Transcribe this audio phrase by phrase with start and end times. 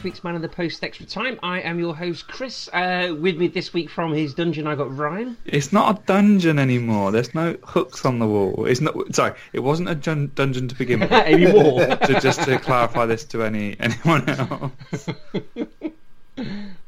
[0.00, 1.38] This week's Man of the Post Extra Time.
[1.42, 2.70] I am your host, Chris.
[2.72, 5.36] Uh, with me this week from his dungeon, I got Ryan.
[5.44, 7.12] It's not a dungeon anymore.
[7.12, 8.64] There's no hooks on the wall.
[8.64, 9.14] It's not.
[9.14, 11.12] Sorry, it wasn't a dun- dungeon to begin with.
[11.12, 11.84] Anymore.
[11.96, 15.06] to, just to clarify this to any anyone else,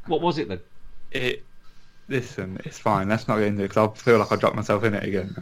[0.07, 0.61] what was it then?
[1.11, 1.45] it.
[2.09, 3.11] Listen, it's fine.
[3.11, 5.37] Let's not get into it because I feel like I dropped myself in it again.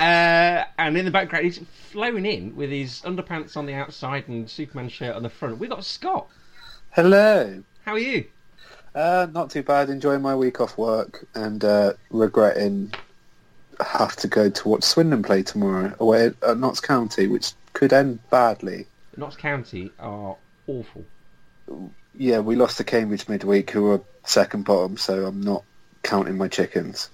[0.00, 1.58] Uh, and in the background, he's
[1.92, 5.58] flown in with his underpants on the outside and Superman shirt on the front.
[5.58, 6.26] We've got Scott.
[6.92, 7.62] Hello.
[7.84, 8.24] How are you?
[8.94, 9.90] Uh, not too bad.
[9.90, 12.94] Enjoying my week off work and uh, regretting
[13.78, 17.92] have to go to watch Swindon play tomorrow away at, at Notts County, which could
[17.92, 18.86] end badly.
[19.18, 20.34] Notts County are
[20.66, 21.04] awful.
[22.16, 25.62] Yeah, we lost to Cambridge midweek, who were second bottom, so I'm not
[26.02, 27.10] counting my chickens.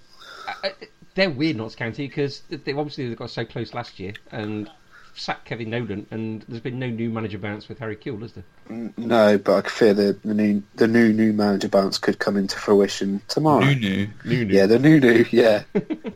[0.63, 0.69] Uh,
[1.17, 4.71] they're weird, Notts County, because they obviously they got so close last year and
[5.15, 8.45] sacked Kevin Nolan, and there's been no new manager bounce with Harry Kewell, has there?
[8.69, 12.37] Mm, no, but I fear the, the new the new new manager bounce could come
[12.37, 13.65] into fruition tomorrow.
[13.65, 14.45] New new.
[14.45, 15.25] Yeah, the new new.
[15.31, 15.65] Yeah,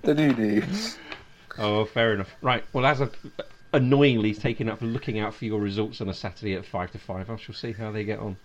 [0.02, 0.62] the new new.
[1.58, 2.30] Oh, fair enough.
[2.40, 2.64] Right.
[2.72, 3.14] Well, as I've
[3.74, 7.28] annoyingly taken up looking out for your results on a Saturday at five to five,
[7.28, 8.38] I shall see how they get on.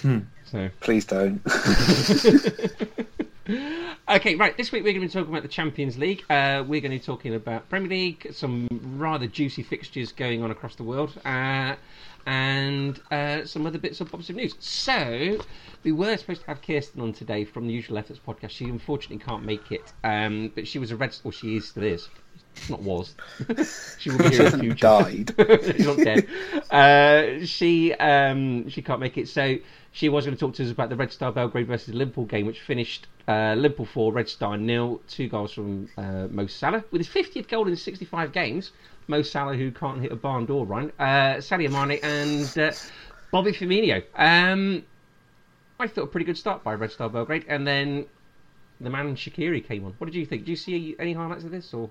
[0.00, 0.18] Hmm.
[0.44, 1.42] So, Please don't.
[4.08, 4.56] okay, right.
[4.56, 6.24] This week we're going to be talking about the Champions League.
[6.28, 10.50] Uh, we're going to be talking about Premier League, some rather juicy fixtures going on
[10.50, 11.76] across the world, uh,
[12.26, 14.54] and uh, some other bits of bobs of news.
[14.58, 15.38] So,
[15.82, 18.50] we were supposed to have Kirsten on today from the Usual Efforts podcast.
[18.50, 21.84] She unfortunately can't make it, um, but she was a red, or she is still
[21.84, 22.08] is.
[22.68, 23.14] Not was.
[23.98, 24.74] she will be here in the future.
[24.74, 25.34] died.
[25.76, 26.28] She's not dead.
[26.70, 29.56] Uh, she um, she can't make it, so
[29.92, 32.46] she was going to talk to us about the Red Star Belgrade versus Liverpool game,
[32.46, 35.00] which finished uh, Liverpool four, Red Star nil.
[35.06, 38.72] Two goals from uh, Mo Salah with his 50th goal in 65 games.
[39.06, 40.92] Mo Salah, who can't hit a barn door, right?
[40.98, 42.72] Uh, Sadio Mane and uh,
[43.30, 44.02] Bobby Firmino.
[44.16, 44.82] Um,
[45.78, 48.06] I thought a pretty good start by Red Star Belgrade, and then
[48.80, 49.94] the man Shaqiri came on.
[49.98, 50.42] What did you think?
[50.42, 51.90] Did you see any highlights of this, or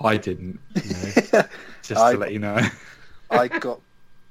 [0.00, 0.58] I didn't.
[0.74, 1.42] No.
[1.82, 2.58] Just I- to let you know.
[3.30, 3.80] I got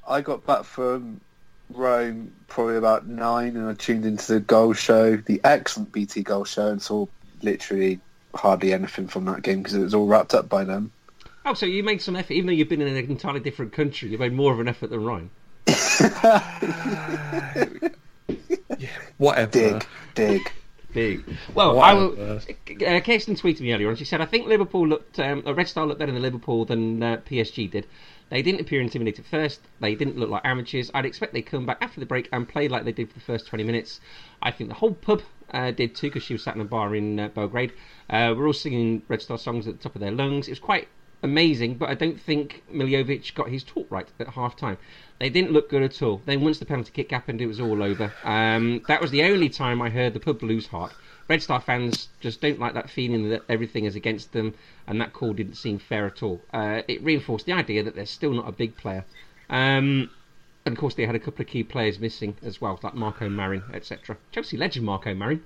[0.08, 1.22] I got back from
[1.70, 6.46] Rome probably about nine, and I tuned into the goal show, the excellent BT goal
[6.46, 7.08] show, and saw
[7.42, 8.00] literally
[8.36, 10.92] hardly anything from that game because it was all wrapped up by then.
[11.46, 14.10] Oh, so you made some effort, even though you've been in an entirely different country.
[14.10, 15.30] You made more of an effort than Ryan.
[18.80, 19.52] Yeah, whatever.
[19.52, 20.52] Dig, dig.
[20.94, 21.24] Big.
[21.56, 22.38] Well, I will.
[22.38, 22.40] Uh,
[23.02, 23.96] Kirsten tweeted me earlier on.
[23.96, 27.18] She said, "I think Liverpool looked, um, Red Star looked better than Liverpool than uh,
[27.28, 27.88] PSG did.
[28.30, 29.62] They didn't appear intimidated at first.
[29.80, 30.90] They didn't look like amateurs.
[30.94, 33.26] I'd expect they'd come back after the break and play like they did for the
[33.26, 34.00] first 20 minutes.
[34.42, 36.96] I think the whole pub uh, did too because she was sat in a bar
[36.96, 37.74] in uh, Belgrade.
[38.10, 40.48] Uh, we're all singing Red Star songs at the top of their lungs.
[40.48, 40.88] It was quite
[41.24, 44.78] amazing, but I don't think Milojevic got his talk right at half time.
[45.20, 46.22] They didn't look good at all.
[46.26, 48.12] Then once the penalty kick happened, it was all over.
[48.24, 50.94] Um, that was the only time I heard the pub lose heart.
[51.34, 54.54] Red Star fans just don't like that feeling that everything is against them,
[54.86, 56.40] and that call didn't seem fair at all.
[56.54, 59.04] Uh, it reinforced the idea that they're still not a big player.
[59.50, 60.12] Um,
[60.64, 63.28] and of course, they had a couple of key players missing as well, like Marco
[63.30, 64.16] Marin, etc.
[64.32, 65.44] Chelsea legend Marco Marin.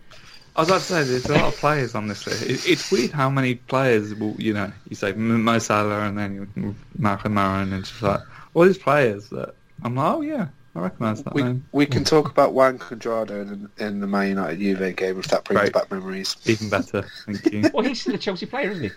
[0.57, 2.43] I was about to say, there's a lot of players on this list.
[2.43, 6.49] It, it's weird how many players will, you know, you say Mo Salah and then
[6.53, 8.19] you Malcolm Maron and just like
[8.53, 10.47] all these players that I'm like, oh yeah,
[10.77, 11.65] I recognise that We name.
[11.71, 15.43] we can talk about Juan Cuadrado in, in the Man United Juve game if that
[15.43, 15.73] brings Right.
[15.73, 16.35] back memories.
[16.45, 17.63] Even better, thank you.
[17.73, 18.91] Well, he's still a Chelsea player, isn't he?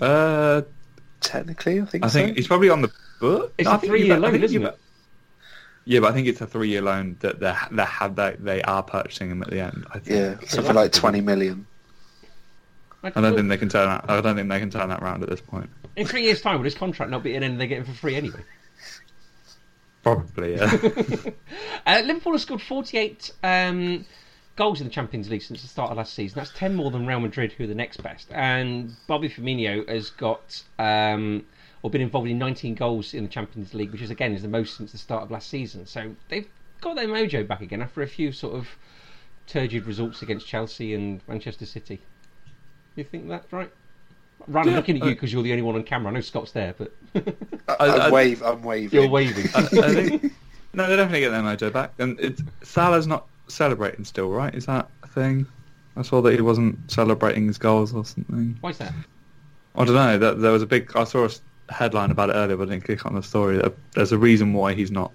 [0.00, 0.62] uh,
[1.20, 2.04] Technically, I think.
[2.04, 2.90] I think he's probably on the
[3.20, 3.52] book.
[3.58, 4.78] It's No, I a think three-year you bet- I loan, isn't you it?
[5.84, 8.82] Yeah, but I think it's a three-year loan that they they have that they are
[8.82, 9.86] purchasing him at the end.
[9.90, 10.08] I think.
[10.42, 11.66] Yeah, something like twenty million.
[13.02, 14.04] I don't think they can turn that.
[14.10, 15.70] I don't think they can turn that round at this point.
[15.96, 17.92] In three years' time, will his contract not be in and they get him for
[17.92, 18.40] free anyway?
[20.14, 20.74] Probably, yeah.
[21.86, 24.04] Uh, Liverpool have scored 48 um,
[24.56, 26.38] goals in the Champions League since the start of last season.
[26.38, 28.28] That's 10 more than Real Madrid, who are the next best.
[28.30, 31.46] And Bobby Firmino has got um,
[31.82, 34.48] or been involved in 19 goals in the Champions League, which is again is the
[34.48, 35.86] most since the start of last season.
[35.86, 36.48] So they've
[36.80, 38.68] got their mojo back again after a few sort of
[39.46, 42.00] turgid results against Chelsea and Manchester City.
[42.96, 43.70] You think that's right?
[44.46, 46.10] Ryan, I'm looking at uh, you because you're the only one on camera.
[46.10, 46.92] I know Scott's there, but
[47.68, 48.42] I, I- I, I- wave.
[48.42, 49.00] I'm waving.
[49.00, 49.46] you're waving.
[49.54, 50.32] I, I think
[50.74, 51.92] no, they're definitely get their mojo back.
[51.98, 54.54] And it's, Salah's not celebrating still, right?
[54.54, 55.46] Is that a thing?
[55.96, 58.56] I saw that he wasn't celebrating his goals or something.
[58.60, 58.92] Why is that?
[59.74, 60.16] I don't know.
[60.18, 60.90] That there was a big.
[60.96, 63.56] I saw a headline about it earlier, but I didn't click on the story.
[63.58, 65.12] That there's a reason why he's not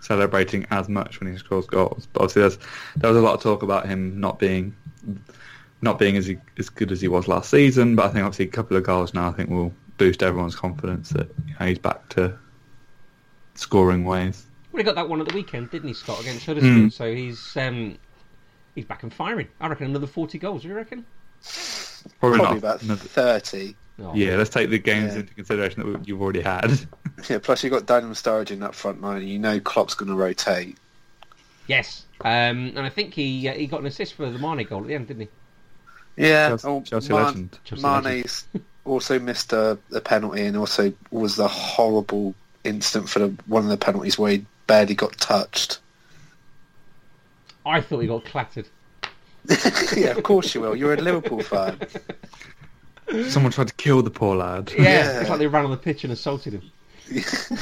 [0.00, 2.08] celebrating as much when he scores goals.
[2.12, 2.58] But obviously, there's
[2.96, 4.74] there was a lot of talk about him not being
[5.82, 7.96] not being as he, as good as he was last season.
[7.96, 11.10] But I think obviously a couple of goals now, I think will boost everyone's confidence
[11.10, 12.36] that you know, he's back to
[13.54, 14.46] scoring ways.
[14.72, 16.76] Well, he got that one at the weekend, didn't he, Scott, against Huddersfield?
[16.76, 16.92] Mm.
[16.92, 17.98] So he's um,
[18.74, 19.48] he's back and firing.
[19.60, 20.62] I reckon another 40 goals.
[20.62, 21.04] Do you reckon?
[22.20, 22.56] Probably, Probably not.
[22.58, 23.76] about another- thirty.
[24.02, 24.14] Oh.
[24.14, 25.20] yeah, let's take the games Yeah.
[25.20, 26.70] into consideration that you've already had.
[27.28, 27.38] Yeah.
[27.38, 29.18] Plus, you've got Daniel Sturridge in that front line.
[29.20, 30.78] and You know, Klopp's going to rotate.
[31.66, 32.06] Yes.
[32.22, 34.86] Um, and I think he uh, he got an assist for the Mane goal at
[34.86, 35.28] the end, didn't he?
[36.20, 36.48] Yeah.
[36.48, 37.58] Chelsea- oh, Chelsea Man- legend.
[37.64, 38.04] Chelsea legend.
[38.04, 38.44] Mane's
[38.84, 42.34] also missed a, a penalty, and also was the horrible
[42.64, 45.78] instant for the, one of the penalties where he barely got touched.
[47.66, 48.66] I thought he got clattered.
[49.96, 50.76] yeah, of course you will.
[50.76, 51.78] You're a Liverpool fan.
[53.28, 54.72] Someone tried to kill the poor lad.
[54.76, 55.20] Yeah, Yeah.
[55.20, 56.70] it's like they ran on the pitch and assaulted him.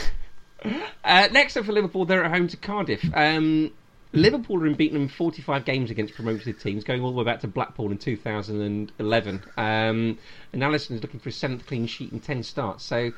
[1.05, 3.03] Uh, next up for Liverpool, they're at home to Cardiff.
[3.15, 3.71] Um,
[4.13, 7.49] Liverpool are unbeaten in 45 games against promoted teams, going all the way back to
[7.49, 9.45] Blackpool in 2011.
[9.57, 10.19] Um,
[10.53, 12.85] and Alisson is looking for his seventh clean sheet in 10 starts.
[12.85, 13.13] So,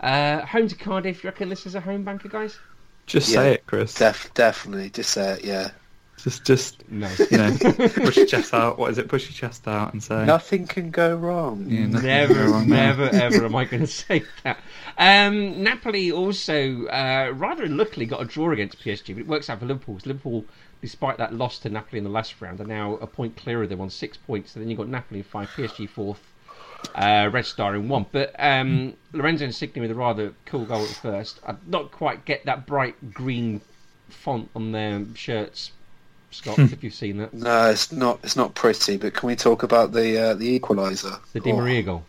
[0.00, 2.60] uh, home to Cardiff, you reckon this is a home banker, guys?
[3.06, 3.34] Just Yeah.
[3.34, 3.94] say it, Chris.
[3.94, 4.90] Def, definitely.
[4.90, 5.70] Just say it, yeah.
[6.22, 7.08] Just, just No.
[7.30, 8.78] you know, push your chest out.
[8.78, 9.08] What is it?
[9.08, 10.24] Push your chest out and say.
[10.24, 11.66] Nothing can go wrong.
[11.68, 12.86] Yeah, nothing can go Never, wrong there.
[12.96, 14.58] never, ever am I going to say that.
[14.98, 19.58] Um, Napoli also uh, rather unluckily got a draw against PSG, but it works out
[19.58, 19.94] for Liverpool.
[19.96, 20.44] 'cause Liverpool,
[20.80, 23.68] despite that loss to Napoli in the last round, are now a point clear of
[23.68, 24.52] them on six points.
[24.52, 26.20] So then you've got Napoli in five, PSG fourth,
[26.94, 28.06] uh, Red Star in one.
[28.12, 31.40] But um, Lorenzo Insigne with a rather cool goal at first.
[31.44, 33.60] I not quite get that bright green
[34.08, 35.72] font on their shirts,
[36.32, 37.32] Scott, if you've seen that.
[37.34, 38.20] No, it's not.
[38.22, 38.96] It's not pretty.
[38.96, 41.18] But can we talk about the uh, the equaliser?
[41.32, 41.56] The Di Oh.
[41.56, 42.04] Maria goal.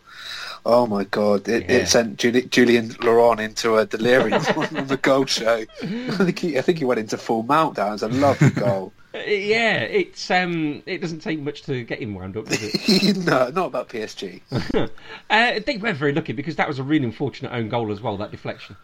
[0.66, 1.46] Oh my god!
[1.48, 1.76] It, Yeah.
[1.76, 5.64] it sent Juli- Julien Laurens into a delirium on the goal show.
[5.82, 7.94] I think he, I think he went into full meltdown.
[7.94, 8.92] It's a lovely goal.
[9.14, 13.16] Uh, yeah, it's um, it doesn't take much to get him wound up, does it?
[13.18, 14.40] no, not about PSG.
[15.30, 18.16] uh, they were very lucky because that was a really unfortunate own goal as well.
[18.16, 18.74] That deflection.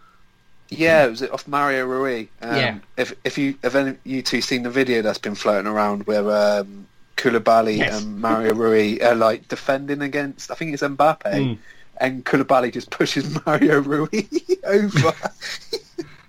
[0.70, 2.28] Yeah, it was off Mario Rui.
[2.43, 2.78] Um, Yeah.
[2.96, 6.31] If if you have any you two seen the video that's been floating around where
[6.61, 6.87] um,
[7.17, 8.00] Koulibaly Yes.
[8.02, 11.58] and Mario Rui are like defending against, I think it's Mbappe, Mm.
[11.99, 14.08] and Koulibaly just pushes Mario Rui
[14.64, 15.12] over.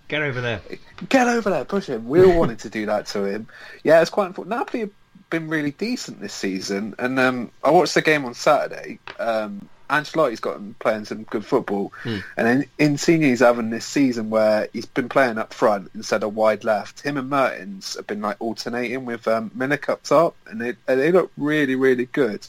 [0.07, 0.59] Get over there.
[1.07, 2.07] Get over there, push him.
[2.09, 3.47] We all wanted to do that to him.
[3.83, 4.49] Yeah, it's quite important.
[4.57, 4.89] Napoli have
[5.29, 8.99] been really decent this season, and um, I watched the game on Saturday.
[9.19, 11.91] Um, Ancelotti's gotten playing some good football,
[12.38, 16.63] and then Insigne's having this season where he's been playing up front instead of wide
[16.63, 17.01] left.
[17.01, 21.00] Him and Mertens have been like alternating with um, Milik up top, and they and
[21.00, 22.48] they look really really good.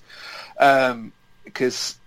[0.59, 1.13] Um,
[1.45, 1.99] because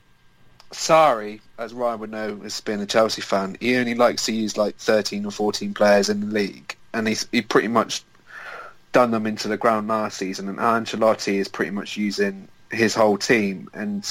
[0.71, 4.57] Sarri, as Ryan would know, as being a Chelsea fan, he only likes to use
[4.57, 8.03] like 13 or 14 players in the league, and he's he pretty much
[8.91, 10.47] done them into the ground last season.
[10.47, 14.05] And Ancelotti is pretty much using his whole team, and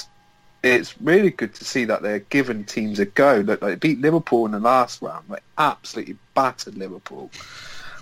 [0.65, 3.37] it's really good to see that they're giving teams a go.
[3.37, 7.31] Look, they beat Liverpool in the last round, They absolutely battered Liverpool.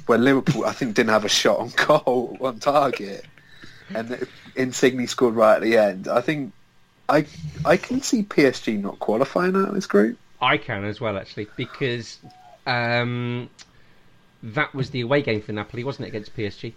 [0.06, 3.24] Where Liverpool, I think, didn't have a shot on goal on target,
[3.94, 4.26] and
[4.56, 6.08] Insigne scored right at the end.
[6.08, 6.52] I think
[7.08, 7.26] I
[7.64, 10.18] I can see PSG not qualifying out of this group.
[10.40, 12.18] I can as well actually because
[12.66, 13.48] um,
[14.42, 16.72] that was the away game for Napoli, wasn't it, against PSG?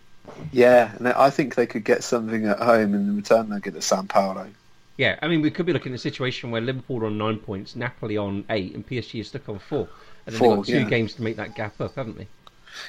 [0.51, 3.84] Yeah, and I think they could get something at home, in return they'll get at
[3.84, 4.50] San Paolo.
[4.98, 7.38] Yeah, I mean we could be looking at a situation where Liverpool are on nine
[7.38, 9.88] points, Napoli on eight, and PSG is stuck on four.
[10.25, 10.90] And then Four, they've got two yeah.
[10.90, 12.28] games to make that gap up, haven't they?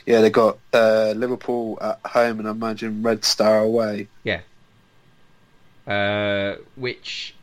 [0.04, 4.08] Yeah, they've got uh, Liverpool at home, and I imagine Red Star away.
[4.25, 4.40] Yeah.
[5.86, 7.35] Uh, which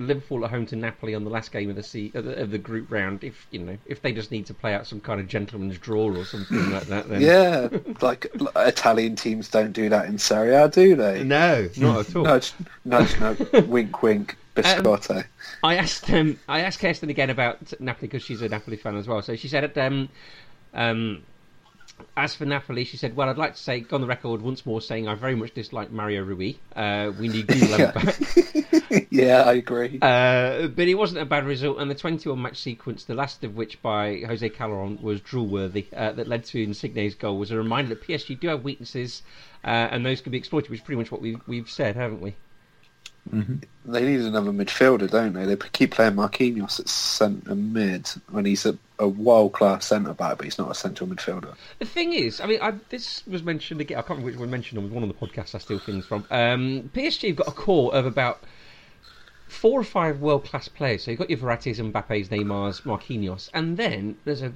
[0.00, 2.50] Liverpool at home to Napoli on the last game of the, se- of the of
[2.50, 3.22] the group round.
[3.22, 6.10] If you know, if they just need to play out some kind of gentleman's draw
[6.14, 7.68] or something like that, then Yeah,
[8.00, 11.22] like like Italian teams don't do that in Serie A, do they?
[11.22, 12.24] no, not at all.
[12.24, 12.52] Nudge,
[12.84, 15.24] nudge, nudge, wink, wink, biscotto.
[15.62, 19.06] I asked um, I asked Kirsten again about Napoli because she's a Napoli fan as
[19.06, 19.20] well.
[19.22, 20.08] So she said um,
[20.74, 21.22] Um,
[22.16, 24.64] as for Napoli, she said, "Well, I'd like to say, go on the record once
[24.66, 26.54] more, saying I very much dislike Mario Rui.
[26.74, 27.92] Uh, we need Yeah.
[27.92, 28.18] back."
[29.10, 29.98] yeah, I agree.
[30.00, 33.56] Uh, but it wasn't a bad result, and the 21 match sequence, the last of
[33.56, 37.56] which by Jose Callejon was drool worthy, uh, that led to Insigne's goal, was a
[37.56, 39.22] reminder that PSG do have weaknesses,
[39.64, 42.20] uh, and those can be exploited, which is pretty much what we've, we've said, haven't
[42.20, 42.34] we?
[43.84, 45.44] They need another midfielder, don't they?
[45.44, 50.36] They keep playing Marquinhos at centre mid when he's a, a world class centre back,
[50.36, 51.54] but he's not a central midfielder.
[51.78, 53.98] The thing is, I mean, I, this was mentioned again.
[53.98, 56.24] I can't remember which one mentioned on one of the podcasts I steal things from.
[56.30, 58.42] Um, PSG have got a core of about
[59.48, 61.04] four or five world class players.
[61.04, 64.52] So you've got your Verrattis, Mbappe's, Neymar's, Marquinhos, and then there's a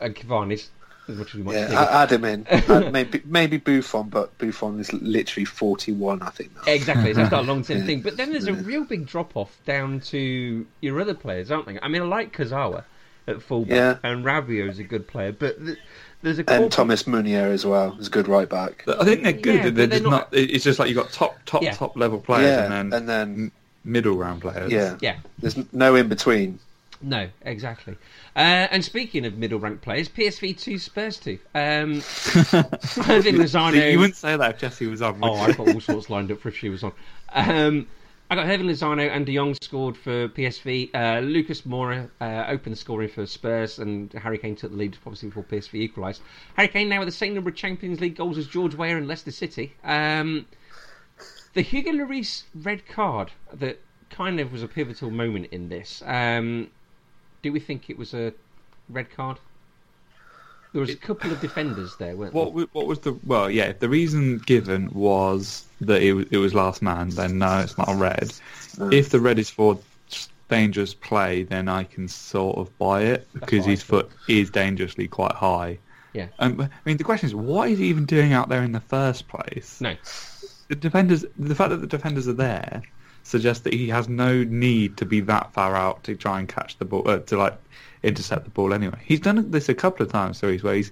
[0.00, 0.70] and Cavani's.
[1.08, 1.80] As much as we might Yeah, think.
[1.80, 2.46] add him in.
[2.48, 6.54] Add maybe maybe Buffon, but Buffon is literally forty one, I think.
[6.54, 6.70] Now.
[6.72, 7.84] Exactly, so it's not a long term Yeah.
[7.86, 8.02] thing.
[8.02, 11.78] But then there's a real big drop off down to your other players, aren't they?
[11.80, 12.84] I mean, I like Kurzawa
[13.26, 13.96] at fullback, Yeah.
[14.02, 15.78] and Rabiot is a good player, but th-
[16.22, 18.84] there's a core And Thomas Meunier as well is a good right back.
[18.86, 19.54] I think they're good.
[19.56, 20.28] Yeah, they're, they're just not- not.
[20.32, 21.72] It's just like you have got top, top, Yeah.
[21.72, 23.52] top level players, yeah, and then and then
[23.84, 24.70] middle round players.
[24.70, 26.58] yeah, Yeah, there's no in between.
[27.00, 27.96] No, exactly.
[28.34, 31.38] Uh, and speaking of middle ranked players, PSV 2, Spurs 2.
[31.54, 31.60] Um,
[33.08, 33.90] Irving Lozano.
[33.90, 35.18] You wouldn't say that if Jesse was on.
[35.22, 35.34] Oh.
[35.34, 36.92] I've got all sorts lined up for if she was on.
[37.32, 37.86] Um,
[38.30, 40.90] I got Irving Lozano and De Jong scored for PSV.
[40.94, 44.98] Uh, Lucas Moura uh, opened the scoring for Spurs, and Harry Kane took the lead,
[45.06, 46.20] obviously, before PSV equalised.
[46.54, 49.08] Harry Kane now with the same number of Champions League goals as George Weah and
[49.08, 49.74] Leicester City.
[49.82, 50.46] Um,
[51.54, 56.02] the Hugo Lloris red card that kind of was a pivotal moment in this.
[56.04, 56.68] Um,
[57.42, 58.32] do we think it was a
[58.88, 59.38] red card?
[60.72, 62.66] There was a couple of defenders there, weren't What there?
[62.72, 63.50] what was the well?
[63.50, 67.60] Yeah, if the reason given was that it was, it was last man, then no,
[67.60, 68.32] it's not a red.
[68.92, 69.78] If the red is for
[70.48, 75.32] dangerous play, then I can sort of buy it because his foot is dangerously quite
[75.32, 75.78] high.
[76.12, 76.28] Yeah.
[76.38, 78.80] Um, I mean, the question is, what is he even doing out there in the
[78.80, 79.80] first place?
[79.80, 79.94] No.
[80.68, 82.82] The defenders, the fact that the defenders are there,
[83.28, 86.78] suggests that he has no need to be that far out to try and catch
[86.78, 87.58] the ball, uh, to like
[88.02, 88.98] intercept the ball anyway.
[89.04, 90.90] He's done this a couple of times, series where he's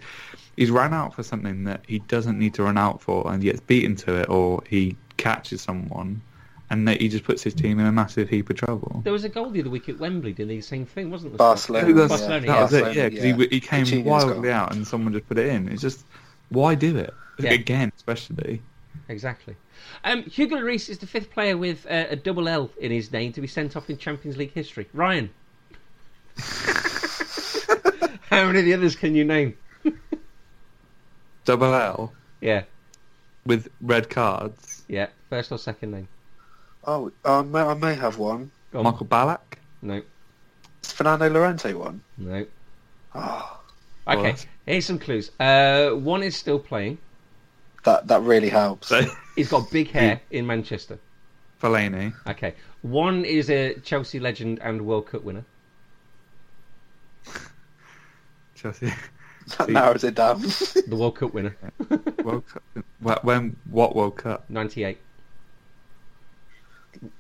[0.56, 3.60] he's ran out for something that he doesn't need to run out for, and gets
[3.60, 6.20] beaten to it, or he catches someone,
[6.68, 9.00] and that he just puts his team in a massive heap of trouble.
[9.04, 11.38] There was a goal the other week at Wembley doing the same thing, wasn't there?
[11.38, 11.92] Barcelona.
[11.94, 12.62] That's- Barcelona, yeah.
[12.62, 13.36] was it, Barcelona, yeah, because yeah.
[13.36, 14.52] he, he came Coutinho's wildly goal.
[14.52, 15.68] out, and someone just put it in.
[15.68, 16.04] It's just
[16.50, 17.52] why do it Yeah.
[17.52, 18.60] again, especially.
[19.08, 19.56] Exactly.
[20.04, 23.32] Um, Hugo Lloris is the fifth player with uh, a double L in his name
[23.34, 24.88] to be sent off in Champions League history.
[24.92, 25.30] Ryan.
[28.30, 29.56] How many of the others can you name?
[31.44, 32.64] Double L Yeah,
[33.44, 34.82] with red cards.
[34.88, 35.06] yeah.
[35.30, 36.08] First or second name?
[36.84, 38.50] Oh, I may, I may have one.
[38.74, 38.82] On.
[38.84, 39.40] Michael Ballack.
[39.82, 40.02] No,
[40.82, 42.00] Is Fernando Llorente one?
[42.18, 42.46] no.
[43.14, 43.60] Oh,
[44.08, 45.30] Okay, that's- here's some clues.
[45.40, 46.98] Uh, one is still playing.
[47.86, 48.88] That that really helps.
[48.88, 49.00] So
[49.36, 50.98] He's got big hair in Manchester.
[51.62, 52.12] Fellaini.
[52.26, 52.54] Okay.
[52.82, 55.44] One is a Chelsea legend and World Cup winner.
[58.54, 58.92] Chelsea.
[59.58, 60.40] that narrows it down.
[60.86, 61.56] The World Cup winner.
[62.24, 62.62] World Cup.
[63.24, 63.56] When?
[63.70, 64.44] What World Cup?
[64.50, 64.98] 98.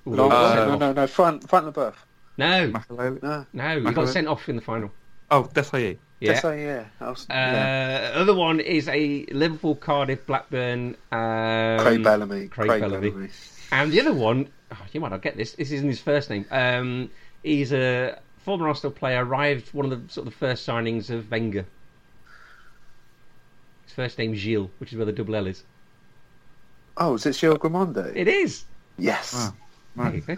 [0.04, 1.94] no, Uh, no, no, no, Frank, Frank Leboeuf.
[2.38, 3.22] No, Makelele?
[3.22, 3.46] No.
[3.52, 4.90] no, he Michael- got sent off in the final.
[5.30, 5.98] Oh, Desailly.
[6.20, 6.30] Yeah.
[6.32, 6.84] Yes, I- yeah.
[7.00, 8.12] I was, Uh, yeah.
[8.14, 10.96] Other one is a Liverpool, Cardiff, Blackburn.
[11.12, 12.48] Um, Craig Bellamy.
[12.48, 13.28] Craig Bellamy.
[13.72, 15.52] And the other one, oh, you might not get this.
[15.52, 16.46] This isn't his first name.
[16.50, 17.10] Um,
[17.42, 19.24] he's a former Arsenal player.
[19.24, 21.66] Arrived one of the sort of the first signings of Wenger.
[23.84, 25.64] His first name Gilles, which is where the double L is.
[26.96, 28.12] Oh, is it Gilles Grimandi?
[28.14, 28.64] It is.
[28.96, 29.34] yes.
[29.34, 29.54] Wow.
[30.10, 30.36] There you go.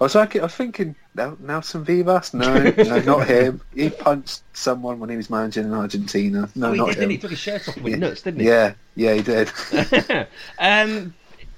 [0.00, 2.32] I was like, I was thinking Nel- Nelson Vivas.
[2.32, 3.60] No, no, not him.
[3.74, 6.48] He punched someone when he was managing in Argentina.
[6.54, 7.00] No, oh, he not did, him.
[7.00, 7.16] didn't he?
[7.16, 8.46] He took his shirt off and went nuts, didn't he?
[8.46, 9.52] Yeah, yeah, he did.
[10.58, 11.14] um,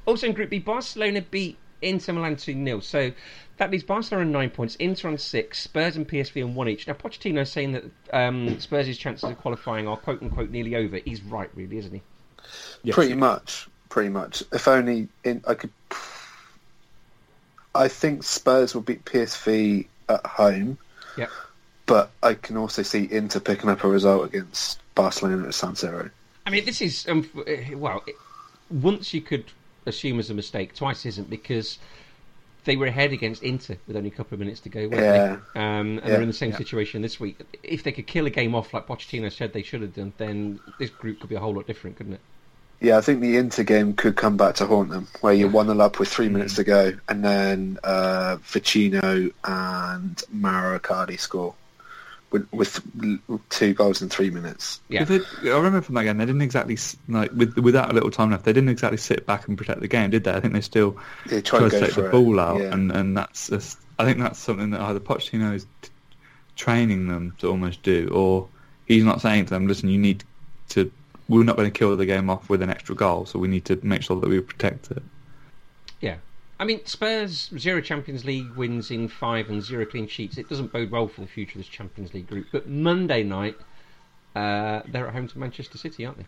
[0.06, 2.80] also in Group B, Barcelona beat Inter Milan 2 0.
[2.80, 3.12] So
[3.58, 6.88] that leaves Barcelona on nine points, Inter on six, Spurs and PSV on one each.
[6.88, 10.96] Now, Pochettino's saying that um, Spurs' chances of qualifying are quote unquote nearly over.
[10.96, 12.02] He's right, really, isn't he?
[12.82, 12.96] Yes.
[12.96, 14.42] Pretty much, pretty much.
[14.52, 15.70] If only in, I could.
[17.74, 20.78] I think Spurs will beat PSV at home,
[21.16, 21.30] Yep.
[21.86, 26.10] but I can also see Inter picking up a result against Barcelona at San Siro.
[26.44, 27.28] I mean, this is, um,
[27.74, 28.16] well, it,
[28.70, 29.44] once you could
[29.86, 31.78] assume as a mistake, twice isn't, because
[32.64, 35.36] they were ahead against Inter with only a couple of minutes to go, weren't Yeah.
[35.54, 35.60] they?
[35.60, 36.10] Um, and Yeah.
[36.10, 36.58] they're in the same Yeah.
[36.58, 37.40] situation this week.
[37.62, 40.60] If they could kill a game off like Pochettino said they should have done, then
[40.78, 42.20] this group could be a whole lot different, couldn't it?
[42.82, 45.66] Yeah, I think the Inter game could come back to haunt them, where you're one
[45.66, 51.54] 0 up with three minutes to go, and then uh, Vecino and Maricardi score,
[52.32, 52.80] with, with
[53.50, 54.80] two goals in three minutes.
[54.88, 55.04] Yeah.
[55.04, 56.76] They, I remember from that game, they didn't exactly
[57.08, 58.44] like with without a little time left.
[58.44, 60.32] They didn't exactly sit back and protect the game, did they?
[60.32, 60.96] I think they still
[61.26, 62.10] They tried tried to to take the it.
[62.10, 62.72] ball out, Yeah.
[62.72, 65.90] and and that's just, I think that's something that either Pochettino is t-
[66.56, 68.48] training them to almost do, or
[68.86, 70.24] he's not saying to them, "Listen, you need
[70.70, 70.90] to.
[71.32, 73.64] We're not going to kill the game off with an extra goal, so we need
[73.66, 75.02] to make sure that we protect it."
[76.00, 76.16] Yeah.
[76.60, 80.36] I mean, Spurs zero Champions League wins in five and zero clean sheets.
[80.38, 82.46] It doesn't bode well for the future of this Champions League group.
[82.52, 83.56] But Monday night,
[84.36, 86.26] uh, they're at home to Manchester City, aren't they?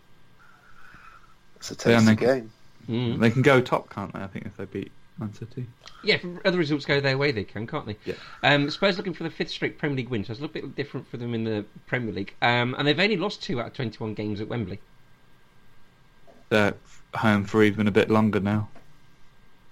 [1.56, 2.52] It's a Yeah, tasty they- game.
[2.88, 3.18] Mm.
[3.20, 4.20] They can go top, can't they?
[4.20, 5.66] I think if they beat Man City.
[6.02, 7.96] Yeah, if other results go their way, they can, can't they?
[8.04, 8.14] Yeah.
[8.42, 10.74] Um, Spurs looking for the fifth straight Premier League win, so it's a little bit
[10.76, 12.34] different for them in the Premier League.
[12.42, 14.80] Um, and they've only lost two out of 21 games at Wembley.
[16.48, 16.74] They're
[17.14, 18.68] home for even a bit longer now.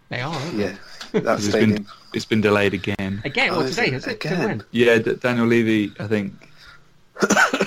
[0.09, 0.65] They are, aren't they?
[0.65, 0.75] Yeah,
[1.21, 1.71] that It's stadium.
[1.75, 3.23] been it's been delayed again.
[3.25, 3.93] Again, Oh, well, today, it?
[3.95, 4.25] has it?
[4.25, 4.63] Again?
[4.71, 6.35] Yeah, D- Daniel Levy, I think.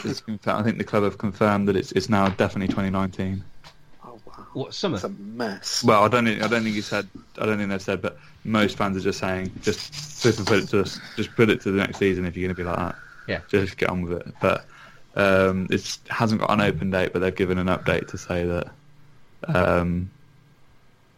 [0.06, 3.44] is confirmed, I think the club have confirmed that it's it's now definitely 2019.
[4.04, 4.96] Oh wow, What, summer?
[4.96, 5.84] it's a mess.
[5.84, 7.08] Well, I don't think I don't think he said
[7.40, 10.70] I don't think they've said, but most fans are just saying just just put it
[10.70, 12.78] to us, just put it to the next season if you're going to be like
[12.78, 12.96] that.
[13.28, 13.40] Yeah.
[13.48, 14.34] just get on with it.
[14.40, 14.66] But
[15.16, 18.68] um, it hasn't got an open date, but they've given an update to say that
[19.48, 20.12] um,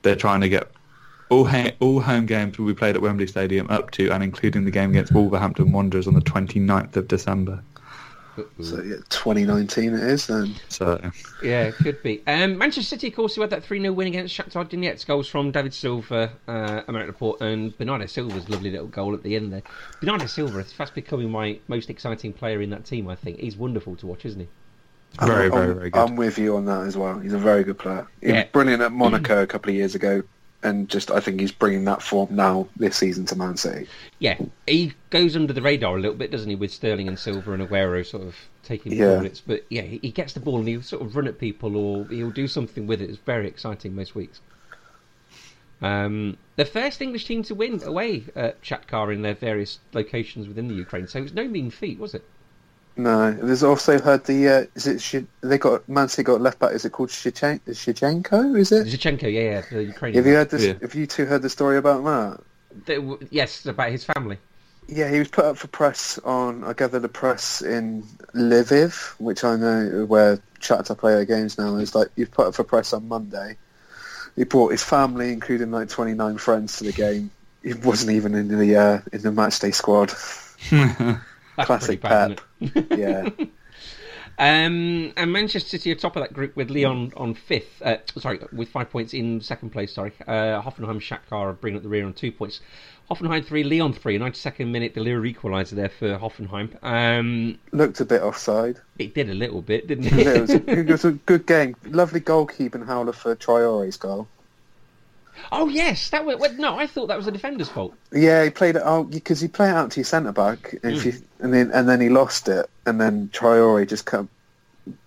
[0.01, 0.71] they're trying to get
[1.29, 4.65] all ha- all home games will be played at Wembley Stadium up to and including
[4.65, 7.61] the game against Wolverhampton Wanderers on the 29th of December.
[8.61, 10.53] So yeah, 2019 it is then.
[10.69, 11.01] So
[11.41, 12.21] Yeah, it could be.
[12.27, 15.07] Um, Manchester City, of course, who had that 3 0 win against Shakhtar Donetsk.
[15.07, 19.35] Goals from David Silva, uh, Aymeric Laporte, and Bernardo Silva's lovely little goal at the
[19.35, 19.63] end there.
[19.99, 23.39] Bernardo Silva is fast becoming my most exciting player in that team, I think.
[23.39, 24.47] He's wonderful to watch, isn't he?
[25.19, 25.99] Very I'm, very I'm- very good.
[25.99, 27.19] I'm with you on that as well.
[27.19, 28.07] He's a very good player.
[28.21, 28.41] He Yeah.
[28.43, 30.23] was brilliant at Monaco a couple of years ago,
[30.63, 33.87] and just I think he's bringing that form now this season to Man City.
[34.19, 34.37] Yeah,
[34.67, 37.67] he goes under the radar a little bit, doesn't he, with Sterling and Silva and
[37.67, 39.17] Aguero sort of taking Yeah.
[39.17, 39.41] minutes.
[39.45, 42.05] But yeah, he he gets the ball and he'll sort of run at people or
[42.07, 43.09] he'll do something with it.
[43.09, 44.41] It's very exciting most weeks.
[45.79, 50.67] Um, the first English team to win away at Shakhtar in their various locations within
[50.67, 52.23] the Ukraine, so it was no mean feat, was it?
[52.97, 56.57] No, there's also heard the uh, is it Shi- they got Man City got left
[56.57, 56.71] back.
[56.71, 58.57] Is it called Shichen- Zinchenko?
[58.57, 58.87] Is it?
[58.87, 60.15] Zinchenko, yeah, yeah, the Ukrainian.
[60.23, 60.63] Have you heard this?
[60.65, 60.73] Yeah.
[60.81, 62.39] Have you two heard the story about that?
[62.85, 64.39] The- yes, about his family.
[64.87, 69.43] Yeah, he was put up for press on, I gather, the press in Lviv, which
[69.43, 71.75] I know where Shakhtar play their games now.
[71.75, 73.57] Is like he's put up for press on Monday.
[74.35, 77.29] He brought his family, including like 29 friends, to the game.
[77.63, 80.13] He wasn't even in the uh, in the matchday squad.
[81.57, 82.85] That's Classic bad, Pep.
[82.97, 83.29] Yeah,
[84.39, 87.81] Um, and Manchester City are top of that group with Lyon on fifth.
[87.81, 89.93] Uh, sorry, with five points in second place.
[89.93, 92.61] Sorry, uh, Hoffenheim, Shakhtar bringing up the rear on two points.
[93.09, 94.19] Hoffenheim three, Lyon three.
[94.19, 96.77] 92nd minute, the Lear equaliser there for Hoffenheim.
[96.83, 98.79] Um, looked a bit offside.
[98.99, 100.41] it did a little bit, didn't it, it?
[100.41, 101.75] was a, it was a good game.
[101.85, 104.27] Lovely goalkeeping howler for Traore's goal.
[105.51, 106.37] Oh yes, that was.
[106.37, 107.93] well, No, I thought that was the defender's fault.
[108.11, 110.95] Yeah, he played it out because he played it out to your centre back, and,
[110.95, 114.29] if you, and then and then he lost it, and then Traore just come,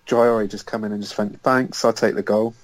[0.06, 2.54] Traore just come in and just went, "Thanks, I'll take the goal."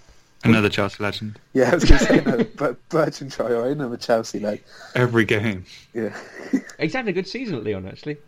[0.45, 1.39] Another Chelsea legend.
[1.55, 4.63] Yeah, I was going to say no, but Virgin Traore, another Chelsea leg.
[4.95, 5.65] Every game.
[5.93, 6.17] Yeah,
[6.79, 8.19] He's having a good season at Lyon, actually.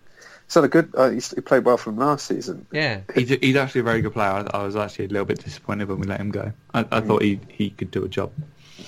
[0.49, 0.91] so a good.
[0.97, 2.67] Uh, he he played well from last season.
[2.73, 3.01] Yeah.
[3.15, 4.31] He's, he's actually a very good player.
[4.31, 6.53] I, I was actually a little bit disappointed when we let him go.
[6.75, 8.33] I, I thought he, he could do a job.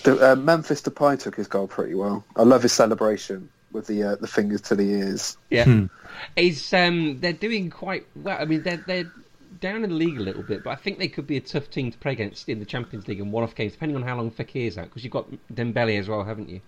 [0.04, 2.24] The, uh, Memphis Depay took his goal pretty well.
[2.36, 5.36] I love his celebration with the uh, the fingers to the ears.
[5.50, 5.84] Yeah, Hmm.
[6.36, 8.36] is um, they're doing quite well.
[8.40, 9.10] I mean, they're they're
[9.60, 11.70] down in the league a little bit, but I think they could be a tough
[11.70, 14.30] team to play against in the Champions League and one-off games, depending on how long
[14.30, 14.84] Fekir's out.
[14.86, 16.60] Because you've got Dembele as well, haven't you?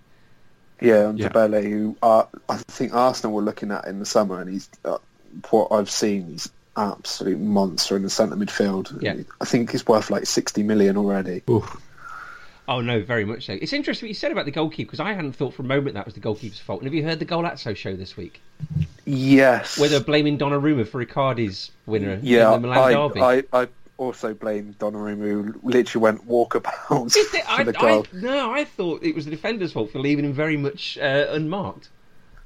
[0.81, 1.29] Yeah, and Yeah.
[1.29, 4.97] Dembele, who uh, I think Arsenal were looking at in the summer, and he's uh,
[5.49, 9.01] what I've seen, he's absolute monster in the centre midfield.
[9.01, 9.15] Yeah.
[9.39, 11.41] I think he's worth like sixty million already.
[11.49, 11.77] Oof.
[12.67, 13.53] Oh no, very much so.
[13.53, 15.95] It's interesting what you said about the goalkeeper because I hadn't thought for a moment
[15.95, 16.79] that was the goalkeeper's fault.
[16.79, 18.41] And have you heard the Golazzo show this week,
[19.05, 19.77] Yes.
[19.77, 23.21] where they're blaming Donnarumma for Icardi's winner yeah, in the Milan Derby?
[23.21, 28.05] I, I, I also blame Donnarumma, who literally went walkabout for I, the I, goal.
[28.13, 31.89] no, I thought it was the defender's fault for leaving him very much uh, unmarked.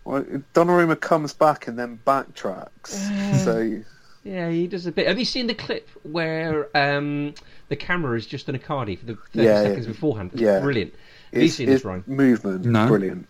[0.04, 0.24] Well,
[0.56, 2.88] Donnarumma comes back and then backtracks.
[3.44, 3.84] so
[4.28, 5.08] Yeah, he does a bit.
[5.08, 7.34] Have you seen the clip where um,
[7.70, 9.92] the camera is just an Icardi for the 30 Yeah, seconds yeah.
[9.94, 10.32] beforehand?
[10.34, 10.60] It's Yeah.
[10.60, 10.94] brilliant.
[11.34, 12.04] Have you seen this, Ryan?
[12.08, 12.88] movement, No.
[12.88, 13.28] brilliant.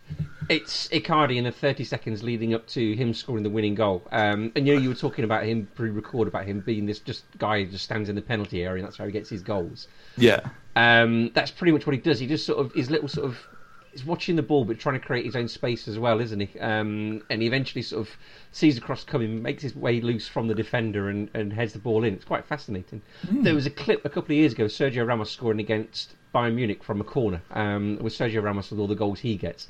[0.50, 4.08] It's Icardi in the 30 seconds leading up to him scoring the winning goal.
[4.12, 7.26] Um, and you know, you were talking about him pre-record about him being this just
[7.38, 9.88] guy who just stands in the penalty area, and that's how he gets his goals.
[10.16, 10.40] Yeah.
[10.76, 12.20] Um, that's pretty much what he does.
[12.20, 13.38] He just sort of his little sort of
[13.92, 16.60] he's watching the ball but trying to create his own space as well, isn't he?
[16.60, 18.18] Um, and he eventually sort of
[18.52, 21.80] sees the cross coming, makes his way loose from the defender, and, and heads the
[21.80, 22.14] ball in.
[22.14, 23.02] It's quite fascinating.
[23.30, 26.56] There was a clip a couple of years ago, of Sergio Ramos scoring against Bayern
[26.56, 29.68] Munich from a corner, um, with Sergio Ramos with all the goals he gets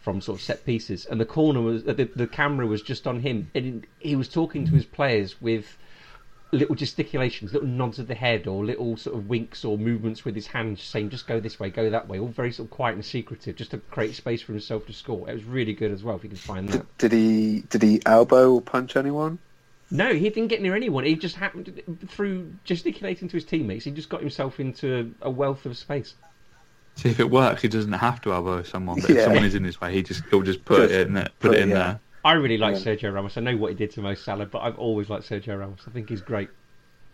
[0.00, 3.20] from sort of set pieces, and the corner was the, the camera was just on
[3.20, 5.78] him, and he was talking to his players with
[6.52, 10.34] little gesticulations, little nods of the head, or little sort of winks or movements with
[10.34, 12.94] his hands, saying just go this way, go that way, all very sort of quiet
[12.94, 15.28] and secretive, just to create space for himself to score.
[15.28, 16.98] It was really good as well, if you can find that.
[16.98, 19.38] Did he did he elbow or punch anyone?
[19.90, 21.04] No, he didn't get near anyone.
[21.04, 23.84] He just happened through gesticulating to his teammates.
[23.84, 26.14] He just got himself into a wealth of space.
[26.96, 29.00] See if it works, he doesn't have to elbow someone.
[29.00, 31.14] But if someone is in his way, he just he'll just put Just it in
[31.14, 31.74] there, put put it it, in yeah.
[31.74, 32.00] there.
[32.24, 32.94] I really like Yeah.
[32.94, 33.36] Sergio Ramos.
[33.36, 35.80] I know what he did to Mo Salah, but I've always liked Sergio Ramos.
[35.86, 36.48] I think he's great.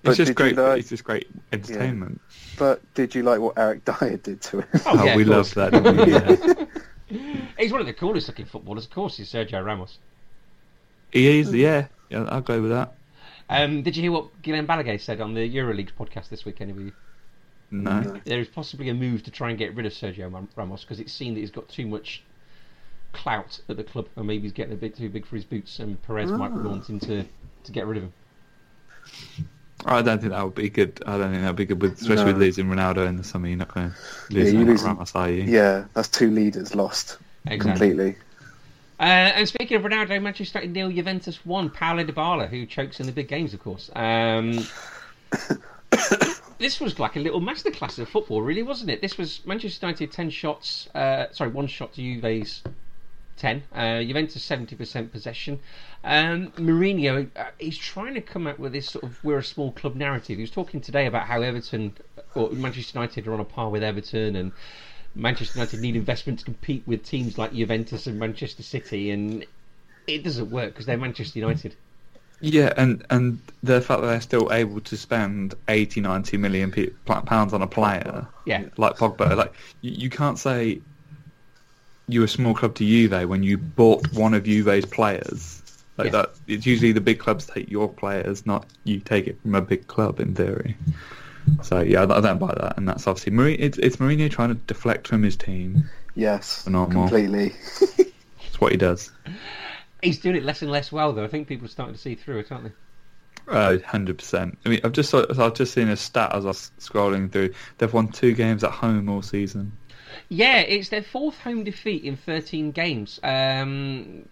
[0.03, 0.57] But It's just great.
[0.57, 2.21] like- It's just great entertainment.
[2.59, 4.68] But did you like what Eric Dyer did to him?
[4.87, 5.57] Oh, Oh, we of course.
[5.57, 5.83] love that.
[5.83, 6.12] Don't we?
[6.12, 7.44] Yeah.
[7.59, 9.16] He's one of the coolest looking footballers, of course.
[9.16, 9.99] He's Sergio Ramos.
[11.11, 11.55] He is.
[11.55, 12.25] Yeah, yeah.
[12.29, 12.94] I'll go with that.
[13.49, 16.61] Um, did you hear what Guillem Balague said on the EuroLeague podcast this week?
[16.61, 16.92] Any of you?
[17.71, 18.01] No.
[18.01, 18.21] No.
[18.25, 21.12] There is possibly a move to try and get rid of Sergio Ramos because it's
[21.14, 22.23] seen that he's got too much
[23.12, 25.79] clout at the club, and maybe he's getting a bit too big for his boots.
[25.79, 26.68] And Perez might be Ah.
[26.68, 27.25] wanting to
[27.64, 28.12] to get rid of him.
[29.85, 31.01] I don't think that would be good.
[31.07, 32.33] I don't think that would be good, with, especially No.
[32.33, 33.47] with losing Ronaldo in the summer.
[33.49, 35.42] You're not going to lose you yeah, lose- Ramos, are you?
[35.44, 37.71] Yeah, that's two leaders lost Exactly.
[37.71, 38.16] completely.
[39.01, 39.03] Uh,
[39.37, 41.71] and speaking of Ronaldo, Manchester United nil, Juventus one.
[41.71, 43.88] Paulo Dybala, who chokes in the big games, of course.
[43.94, 44.66] Um,
[46.59, 49.01] this was like a little masterclass of football, really, wasn't it?
[49.01, 52.62] This was Manchester United ten shots, uh, sorry, one shot to Juve's
[53.38, 53.62] ten.
[53.72, 55.61] Uh, Juventus seventy percent possession.
[56.05, 59.72] Um, Mourinho, uh, he's trying to come up with this sort of we're a small
[59.72, 60.37] club narrative.
[60.37, 61.96] He was talking today about how Everton
[62.35, 64.53] or Manchester United are on a par with Everton and.
[65.14, 69.44] Manchester United need investment to compete with teams like Juventus and Manchester City, and
[70.07, 71.74] it doesn't work because they're Manchester United.
[72.40, 76.70] Yeah, and and the fact that they're still able to spend 80, 90 million
[77.05, 78.66] pounds on a player Yeah.
[78.77, 80.81] like Pogba, like you, you can't say
[82.09, 85.62] you're a small club to Juve when you bought one of Juve's players.
[85.97, 86.12] Like Yeah.
[86.12, 89.61] that, it's usually the big clubs take your players, not you take it from a
[89.62, 90.77] big club in theory.
[91.62, 94.51] So yeah, I I don't buy that, and that's obviously Mourinho, it's, it's Mourinho trying
[94.51, 95.88] to deflect from his team.
[96.14, 97.09] Yes, Phenomenal.
[97.09, 97.55] completely.
[97.99, 99.11] it's what he does.
[100.03, 101.25] He's doing it less and less well, though.
[101.25, 102.73] I think people are starting to see through it, aren't they?
[103.49, 104.59] Uh, Hundred percent.
[104.66, 107.55] I mean, I've just saw, I've just seen a stat as I was scrolling through.
[107.79, 109.73] They've won two games at home all season.
[110.28, 113.20] Yeah, it's their fourth home defeat in 13 games.
[113.22, 114.28] Um,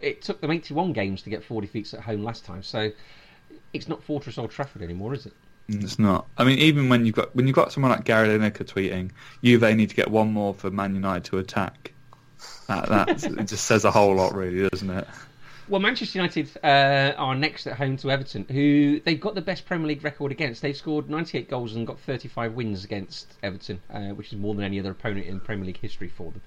[0.00, 2.90] it took them 81 games to get four defeats at home last time, so
[3.72, 5.32] it's not Fortress Old Trafford anymore, is it?
[5.70, 6.26] Mm, It's not.
[6.38, 9.10] I mean, even when you've got when you've got someone like Gary Lineker tweeting,
[9.42, 11.92] Juve they need to get one more for Man United to attack.
[12.68, 15.06] That that it just says a whole lot, really, doesn't it?
[15.68, 19.66] Well, Manchester United uh, are next at home to Everton, who they've got the best
[19.66, 20.62] Premier League record against.
[20.62, 24.64] They've scored 98 goals and got 35 wins against Everton, uh, which is more than
[24.64, 26.40] any other opponent in Premier League history for them.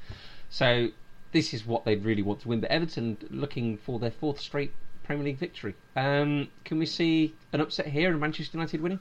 [0.50, 0.88] So
[1.34, 2.62] this is what they'd really want to win.
[2.62, 5.76] But Everton looking for their fourth straight Premier League victory.
[5.96, 9.00] Um, can we see an upset here and Manchester United winning?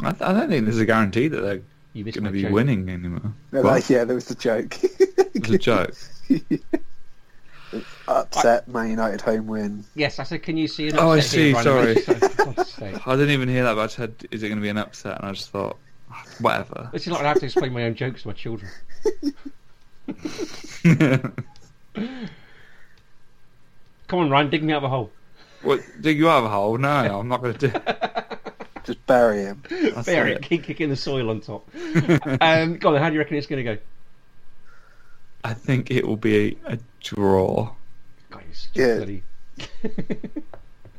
[0.00, 2.52] I, I don't think there's a guarantee that they're You going to be joke.
[2.52, 3.34] winning anymore.
[3.52, 3.74] No, What?
[3.74, 4.74] that- yeah, there was the joke.
[4.82, 5.94] It's a joke.
[8.08, 9.84] Upset Man United home win.
[9.94, 11.64] Yes, I said, can you see an upset Oh, I see, Ryan?
[11.64, 11.94] sorry.
[12.02, 12.96] For God's sake.
[13.06, 14.78] I didn't even hear that, but I just said, "Is it going to be an
[14.78, 15.76] upset?" And I just thought,
[16.10, 16.90] "Ah, whatever.
[16.92, 18.70] This is like I have to explain my own jokes to my children.
[24.08, 25.10] Come on, Ryan, dig me out of a hole.
[25.62, 25.80] what?
[26.00, 26.78] Dig you out of a hole?
[26.78, 27.80] No, I'm not going to do.
[28.84, 29.62] Just bury him.
[29.68, 30.36] That's Bury it.
[30.38, 31.68] it, keep kicking the soil on top.
[32.40, 33.80] um, go on, how do you reckon it's going to go?
[35.42, 36.78] I think it will be a, a
[37.14, 37.70] draw.
[38.30, 39.22] God, you're such a
[39.54, 40.42] Yeah.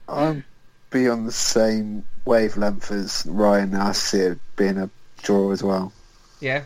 [0.08, 0.42] I'll
[0.90, 3.76] be on the same wavelength as Ryan.
[3.76, 4.90] I see it being a
[5.22, 5.92] draw as well.
[6.40, 6.64] yeah,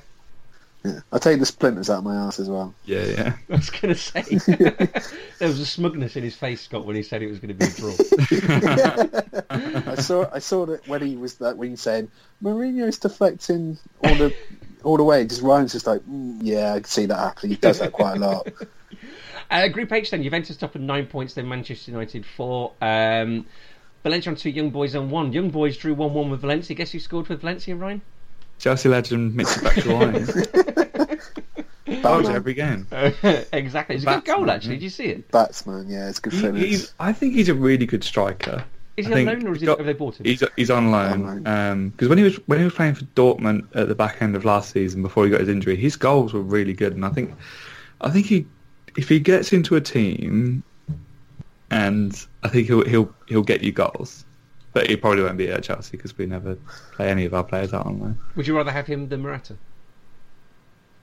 [0.85, 0.99] Yeah.
[1.11, 2.73] I'll take the splinters out of my ass as well.
[2.85, 3.33] Yeah, yeah.
[3.49, 4.21] I was going to say.
[5.39, 7.53] there was a smugness in his face, Scott, when he said it was going to
[7.55, 7.93] be a draw.
[9.91, 12.07] I saw I saw that when he was that when he said
[12.43, 14.33] Mourinho's deflecting all the
[14.83, 15.25] all the way.
[15.25, 17.51] Just Ryan's just like, mm, yeah, I can see that happening.
[17.51, 18.47] He does that quite a lot.
[19.51, 22.71] Uh, Group H then, Juventus top on nine points, then Manchester United four.
[22.81, 23.45] Um,
[24.03, 25.31] Valencia on two, Young Boys on one.
[25.33, 26.75] Young Boys drew 1-1 with Valencia.
[26.75, 28.01] Guess who scored for Valencia, Ryan?
[28.57, 31.21] Chelsea legend Michy Batshuayi.
[32.01, 32.35] Goals Batman.
[32.35, 32.87] every game.
[33.53, 33.95] exactly.
[33.97, 34.73] It's a good goal, actually.
[34.75, 34.79] yeah.
[34.79, 35.29] Did you see it?
[35.31, 36.63] Batsman, yeah, it's good He, finish.
[36.63, 38.63] he's, I think he's a really good striker.
[38.97, 40.25] Is he I on loan or is he, got- have they bought him?
[40.25, 43.67] He's he's on On loan because when he was when he was playing for Dortmund
[43.75, 46.41] at the back end of last season before he got his injury, his goals were
[46.41, 47.33] really good, and I think
[48.01, 48.45] I think he
[48.97, 50.63] if he gets into a team,
[51.69, 54.25] and I think he'll he'll he'll get you goals,
[54.73, 56.55] but he probably won't be at Chelsea because we never
[56.93, 58.19] play any of our players out on loan.
[58.35, 59.55] Would you rather have him than Morata?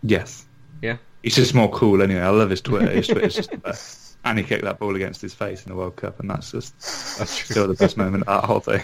[0.02, 0.46] Yes,
[0.80, 0.98] Yeah.
[1.22, 2.20] he's just more cool anyway.
[2.20, 2.90] I love his Twitter.
[2.90, 4.16] His Twitter's just the best.
[4.24, 6.74] And he kicked that ball against his face in the World Cup, and that's just
[7.18, 8.82] that's still the best moment of that whole thing.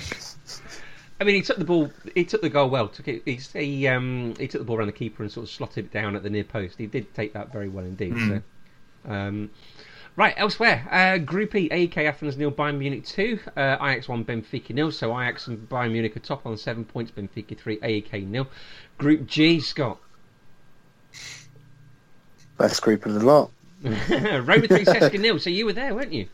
[1.20, 1.90] I mean, he took the ball.
[2.14, 2.88] He took the goal well.
[2.88, 3.22] Took it.
[3.24, 5.92] He he, um, he took the ball around the keeper and sort of slotted it
[5.92, 6.78] down at the near post.
[6.78, 8.14] He did take that very well indeed.
[8.14, 8.28] Mm.
[8.28, 8.42] So,
[9.06, 9.50] um,
[10.16, 14.70] right elsewhere, uh, Group E: AEK Athens nil, Bayern Munich two, uh, Ajax one, Benfica
[14.70, 14.90] nil.
[14.92, 17.10] So Ajax and Bayern Munich are top on seven points.
[17.10, 18.46] Benfica three, AEK nil.
[18.98, 19.98] Group G, Scott.
[22.58, 23.50] Best group of the lot.
[23.84, 23.98] Roma
[24.68, 25.38] three, CSKA nil.
[25.38, 26.28] So you were there, weren't you?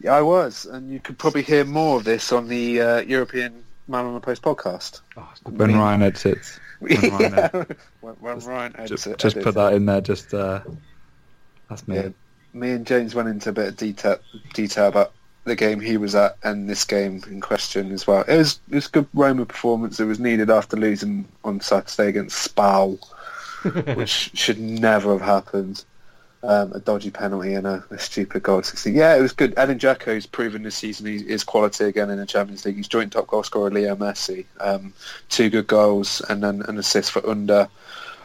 [0.00, 3.64] Yeah, I was, and you could probably hear more of this on the uh, European
[3.88, 5.00] Man on the Post podcast.
[5.16, 5.28] Oh.
[5.44, 7.50] When Ryan edits, when Ryan yeah.
[7.54, 7.80] edits.
[8.00, 10.00] when, when Ryan edits just, it- just edits put that in there.
[10.00, 10.60] Just uh,
[11.68, 11.96] that's me.
[11.96, 12.08] Yeah.
[12.52, 14.18] Me and James went into a bit of detail
[14.54, 15.12] detail about
[15.46, 18.24] the game he was at and this game in question as well.
[18.28, 19.98] It was it was good Roma performance.
[19.98, 22.98] It was needed after losing on Saturday against Spal,
[23.94, 25.84] which should never have happened.
[26.42, 28.62] Um, a dodgy penalty and a, a stupid goal.
[28.62, 28.94] 16.
[28.94, 29.54] Yeah, it was good.
[29.56, 32.76] Edin Dzeko's proven this season he is quality again in the Champions League.
[32.76, 34.44] He's joint top goal scorer Leo Messi.
[34.60, 34.92] Um,
[35.28, 37.68] two good goals and then an assist for Under.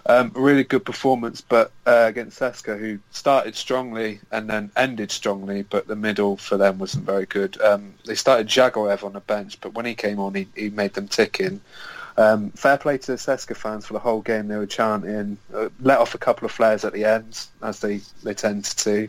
[0.08, 5.62] Um, really good performance, but uh, against CSKA, who started strongly and then ended strongly,
[5.62, 7.62] but the middle for them wasn't very good.
[7.62, 10.94] Um, they started Dzagoev on the bench, but when he came on, he, he made
[10.94, 11.62] them ticking.
[12.18, 14.48] Um, fair play to the CSKA fans for the whole game.
[14.48, 18.02] They were chanting, uh, let off a couple of flares at the end, as they,
[18.24, 19.08] they tend to,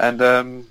[0.00, 0.66] and um,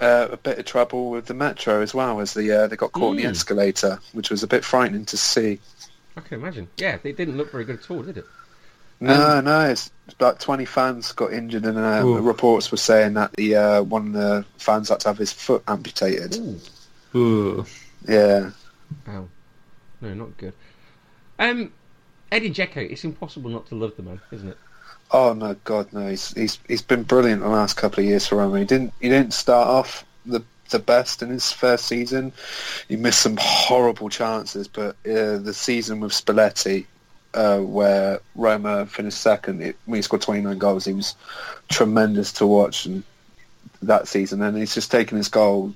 [0.00, 2.92] uh, a bit of trouble with the metro as well, as the, uh, they got
[2.92, 3.30] caught in the Mm.
[3.30, 5.60] escalator, which was a bit frightening to see.
[6.16, 6.68] I can imagine.
[6.76, 8.26] Yeah, they didn't look very good at all, did it?
[9.02, 12.20] No, no, it's about 20 fans got injured, and uh, Ooh.
[12.20, 15.62] reports were saying that the uh, one of the fans had to have his foot
[15.66, 16.36] amputated.
[16.36, 16.60] Ooh.
[17.14, 17.66] Ooh.
[18.06, 18.50] Yeah,
[19.08, 19.28] Ow.
[20.00, 20.52] No, not good.
[21.38, 21.72] Um,
[22.30, 24.58] Eddie Dzeko, it's impossible not to love the man, isn't it?
[25.10, 26.08] Oh no, God no!
[26.08, 28.60] He's he's he's been brilliant the last couple of years for Roma.
[28.60, 32.32] He didn't he didn't start off the the best in his first season.
[32.88, 36.86] He missed some horrible chances, but uh, the season with Spalletti,
[37.34, 41.14] uh, where Roma finished second, it, when he scored 29 goals, he was
[41.68, 42.86] tremendous to watch.
[42.86, 43.02] And
[43.82, 45.74] that season, and he's just taken his goal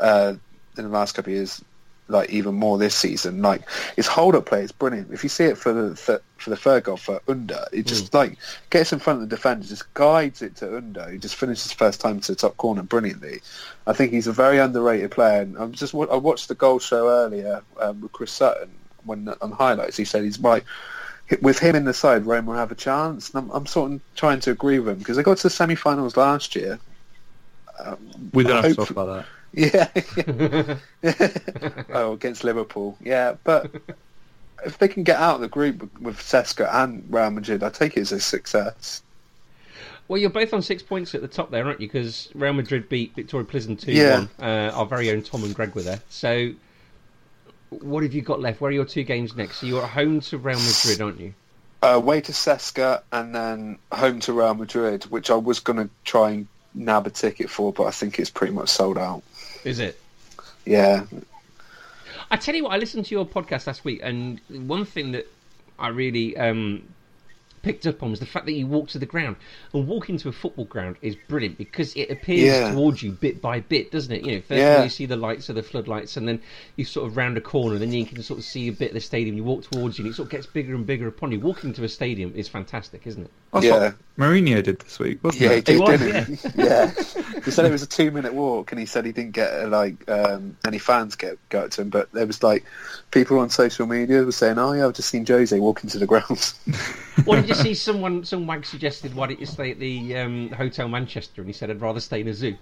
[0.00, 0.34] uh,
[0.76, 1.62] in the last couple of years
[2.08, 3.42] like even more this season.
[3.42, 3.62] Like
[3.96, 5.12] his hold up play is brilliant.
[5.12, 8.12] If you see it for the th- for the third goal for Under, it just
[8.14, 8.38] like
[8.70, 11.10] gets in front of the defender, just guides it to Under.
[11.10, 13.40] He just finishes first time to the top corner brilliantly.
[13.86, 15.42] I think he's a very underrated player.
[15.42, 18.70] And I'm just I watched the goal show earlier um, with Chris Sutton
[19.04, 19.96] when on highlights.
[19.96, 20.64] He said he's right.
[21.40, 23.30] With him in the side, Roma will have a chance.
[23.30, 25.50] And I'm, I'm sort of trying to agree with him because they got to the
[25.50, 26.78] semi-finals last year.
[27.82, 27.96] Um,
[28.32, 29.26] We don't have to talk about that.
[31.02, 31.78] yeah.
[31.94, 32.96] oh, against Liverpool.
[33.02, 33.70] Yeah, but
[34.64, 37.96] if they can get out of the group with CSKA and Real Madrid, I take
[37.96, 39.02] it as a success.
[40.08, 41.86] Well, you're both on six points at the top there, aren't you?
[41.88, 44.18] Because Real Madrid beat Viktoria Plzen 2 Yeah.
[44.18, 44.28] 1.
[44.40, 46.00] Uh, our very own Tom and Greg were there.
[46.10, 46.52] So,
[47.80, 48.60] what have you got left?
[48.60, 49.58] Where are your two games next?
[49.58, 51.34] So, you're at home to Real Madrid, aren't you?
[51.82, 55.90] Uh, away to CSKA and then home to Real Madrid, which I was going to
[56.04, 59.22] try and nab a ticket for, but I think it's pretty much sold out.
[59.64, 59.98] Is it?
[60.64, 61.06] Yeah,
[62.32, 65.30] I tell you what, I listened to your podcast last week, and one thing that
[65.78, 66.82] I really um,
[67.62, 69.36] picked up on was the fact that you walk to the ground.
[69.72, 72.70] And walking to a football ground is brilliant because it appears Yeah.
[72.72, 74.24] towards you bit by bit, doesn't it?
[74.24, 74.82] You know, first Yeah.
[74.82, 76.40] you see the lights of the floodlights, and then
[76.76, 78.88] you sort of round a corner, and then you can sort of see a bit
[78.88, 79.36] of the stadium.
[79.36, 81.40] You walk towards you, and it sort of gets bigger and bigger upon you.
[81.40, 83.30] Walking to a stadium is fantastic, isn't it?
[83.52, 83.78] That's Yeah.
[83.78, 85.64] what Mourinho did this week, wasn't yeah, he it?
[85.64, 86.48] did, was, didn't he?
[86.62, 86.90] Yeah.
[87.44, 90.08] he said it was a two-minute walk, and he said he didn't get uh, like
[90.10, 92.64] um, any fans get go up to him, but there was like
[93.10, 96.06] people on social media were saying, "Oh yeah, I've just seen Jose walking to the
[96.06, 96.54] grounds.
[97.26, 100.48] Or did you see someone, some wag suggested, why don't you stay at the um,
[100.48, 101.42] Hotel Manchester?
[101.42, 102.56] And he said, I'd rather stay in a zoo.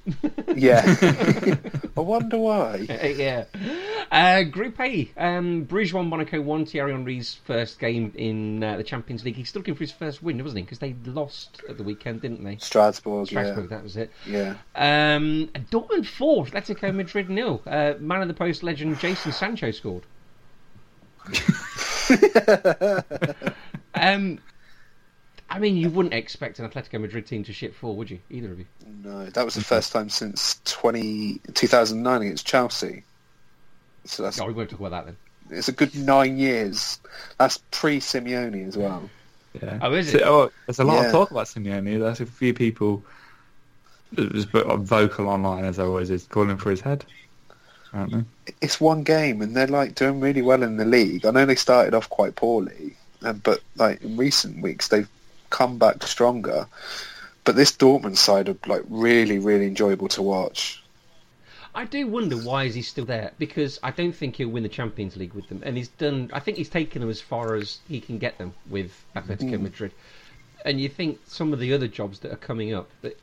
[0.57, 0.83] yeah,
[1.97, 2.79] I wonder why.
[3.17, 3.45] yeah.
[4.11, 8.85] Uh, Group A, um, Bruges 1, Monaco 1, Thierry Henry's first game in uh, the
[8.85, 9.37] Champions League.
[9.37, 10.63] He's still looking for his first win, wasn't he?
[10.63, 12.57] Because they lost at the weekend, didn't they?
[12.57, 14.11] Strasbourg, Strasbourg, that was it.
[14.27, 17.63] yeah, Um, Dortmund 4, Atletico Madrid nil.
[17.67, 20.05] Uh, man of the post legend Jadon Sancho scored.
[23.95, 24.39] um,
[25.49, 28.21] I mean, you wouldn't expect an Atletico Madrid team to shit four, would you?
[28.31, 28.67] Either of you?
[29.03, 33.05] No, that was the first time since 20, 2009 against Chelsea.
[34.05, 35.59] So that's Oh, we won't talk about that then.
[35.59, 36.99] it's a good nine years.
[37.39, 39.09] That's pre Simeone as well.
[39.61, 39.79] Yeah.
[39.83, 40.23] Oh, is So- it?
[40.25, 41.07] oh, there's a lot Yeah.
[41.07, 41.99] of talk about Simeone.
[42.01, 43.03] There's a few people
[44.15, 47.05] just vocal online, as there always is, calling for his head.
[47.89, 48.25] Apparently.
[48.61, 51.27] It's one game, and they're like doing really well in the league.
[51.27, 52.97] I know they started off quite poorly,
[53.43, 55.09] but like in recent weeks they've
[55.51, 56.67] come back stronger.
[57.45, 60.83] But this Dortmund side are like really, really enjoyable to watch.
[61.75, 64.69] I do wonder why is he still there because I don't think he'll win the
[64.69, 66.31] Champions League with them, and he's done.
[66.33, 69.93] I think he's taken them as far as he can get them with Atletico Madrid.
[70.65, 73.19] And you think some of the other jobs that are coming up that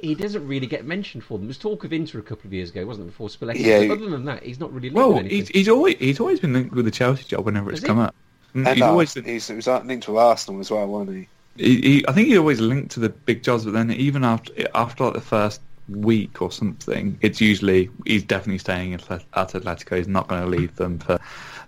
[0.00, 1.42] he doesn't really get mentioned for them.
[1.46, 3.10] There was talk of Inter a couple of years ago, wasn't it?
[3.10, 3.60] Before Spalletti.
[3.60, 3.86] Yeah.
[3.86, 5.30] But other than that, he's not really Well, anything.
[5.30, 7.86] he's, he's always he's always been linked with the Chelsea job whenever it's he?
[7.86, 8.14] come up.
[8.54, 11.16] Mm, And He's uh, always been, he's, he was linked to Arsenal as well, wasn't
[11.18, 11.28] he?
[11.56, 14.52] he, he, I think he always linked to the big jobs, but then even after
[14.74, 19.96] after like the first week or something, it's usually he's definitely staying at at Atletico.
[19.96, 21.18] He's not going to leave them for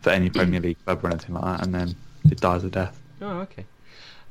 [0.00, 1.94] for any Premier League club or anything like that, and then
[2.30, 3.00] it dies a death.
[3.20, 3.64] Oh, okay.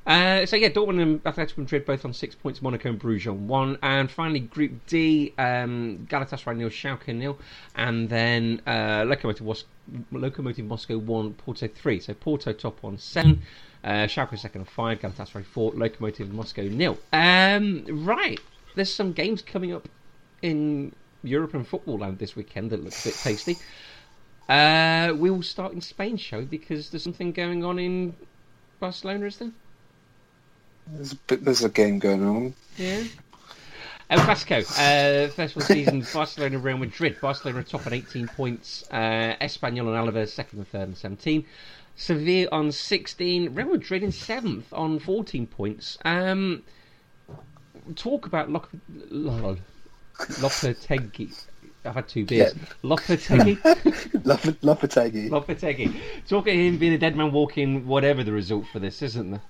[0.06, 2.62] Uh, so yeah, Dortmund and Atletico Madrid both on six points.
[2.62, 7.38] Monaco and Bruges on one, and finally Group D: um, Galatasaray nil, Schalke nil,
[7.76, 12.02] and then uh, Moscow one, Porto three.
[12.02, 13.44] So Porto top on seven,
[13.86, 16.98] uh, Schalke second on five, Galatasaray four, Lokomotiv Moscow nil.
[17.14, 18.42] Um, right,
[18.76, 19.88] there's some games coming up
[20.42, 23.58] in European football land this weekend that look a bit tasty.
[24.50, 26.42] Uh, we will start in Spain, we?
[26.42, 28.16] Because there's something going on in
[28.80, 29.52] Barcelona, is there?
[30.88, 32.54] There's a, bit, there's a game going on.
[32.78, 33.04] Yeah.
[34.10, 37.18] El Clasico, uh, first of the season, Barcelona, Real Madrid.
[37.22, 38.84] Barcelona top on 18 points.
[38.92, 41.46] Uh, Espanyol and Alaves second and third on 17.
[41.96, 43.56] Sevilla on 16.
[43.56, 45.98] Real Madrid in seventh on 14 points.
[46.04, 46.64] Um,
[47.96, 48.70] talk about Lop-
[49.10, 49.58] Lol-
[50.18, 51.34] Lopetegui.
[51.86, 52.54] I've had two beers.
[52.84, 53.58] Lopetegui?
[54.24, 55.30] Lopetegui.
[55.30, 56.02] Lopetegui.
[56.28, 59.42] Talk of him being a dead man walking, whatever the result for this, isn't there?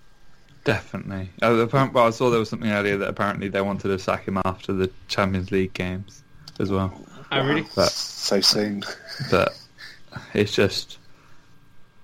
[0.63, 1.29] Definitely.
[1.41, 4.27] Uh, apparent, well, I saw there was something earlier that apparently they wanted to sack
[4.27, 6.23] him after the Champions League games
[6.59, 6.93] as well.
[7.31, 7.65] Oh, really?
[7.75, 8.83] But so soon.
[9.29, 9.57] but
[10.33, 10.97] it's just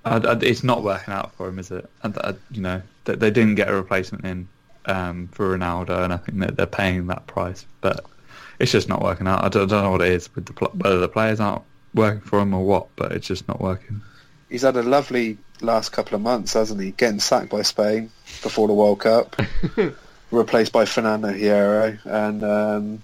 [0.06, 1.90] I, I, it's not working out for him, is it?
[2.04, 4.48] And I, you know they, they didn't get a replacement in
[4.90, 8.06] um, for Ronaldo, and I think that they're paying that price, but
[8.58, 9.44] it's just not working out.
[9.44, 11.64] I don't, I don't know what it is with the pl- whether the players aren't
[11.94, 14.02] working for him or what, but it's just not working.
[14.50, 16.92] He's had a lovely last couple of months, hasn't he?
[16.92, 19.36] Getting sacked by Spain before the World Cup,
[20.32, 23.04] replaced by Fernando Hierro, and um,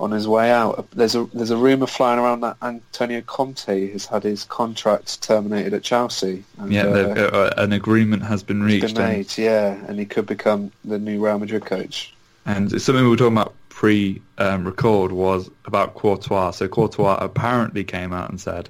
[0.00, 4.06] on his way out, there's a there's a rumor flying around that Antonio Conte has
[4.06, 6.44] had his contract terminated at Chelsea.
[6.58, 10.04] And, Yeah, uh, uh, an agreement has been reached, been and, made, yeah, and he
[10.04, 12.12] could become the new Real Madrid coach.
[12.46, 16.52] and it's something we were talking about pre-record was about Courtois.
[16.52, 18.68] So Courtois apparently came out and said,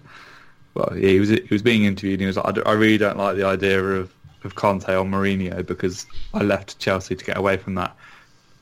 [0.74, 2.14] well, yeah, he was he was being interviewed.
[2.14, 4.12] and He was like, I, I really don't like the idea of
[4.44, 7.96] of Conte or Mourinho because I left Chelsea to get away from that.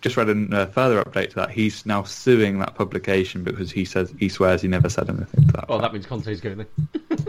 [0.03, 1.51] Just read a uh, further update to that.
[1.51, 5.53] He's now suing that publication because he says he swears he never said anything to
[5.53, 5.69] that.
[5.69, 6.67] Well, that means Conte's going there.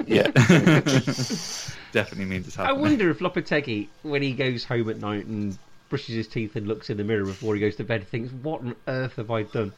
[0.07, 0.27] Yeah,
[1.91, 2.77] definitely means it's happening.
[2.77, 5.57] I wonder if Lopetegui, when he goes home at night and
[5.89, 8.62] brushes his teeth and looks in the mirror before he goes to bed, thinks, "What
[8.62, 9.71] on earth have I done?"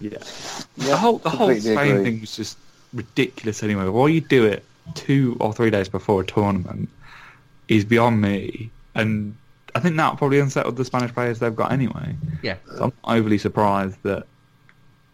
[0.00, 0.10] Yeah.
[0.76, 2.04] yeah the whole the whole Spain agree.
[2.04, 2.56] thing was just
[2.94, 3.62] ridiculous.
[3.62, 6.88] Anyway, why you do it two or three days before a tournament
[7.68, 9.36] is beyond me, and
[9.78, 12.16] I think that probably unsettled the Spanish players they've got anyway.
[12.42, 14.26] Yeah, So I'm not overly surprised that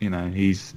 [0.01, 0.75] you know he's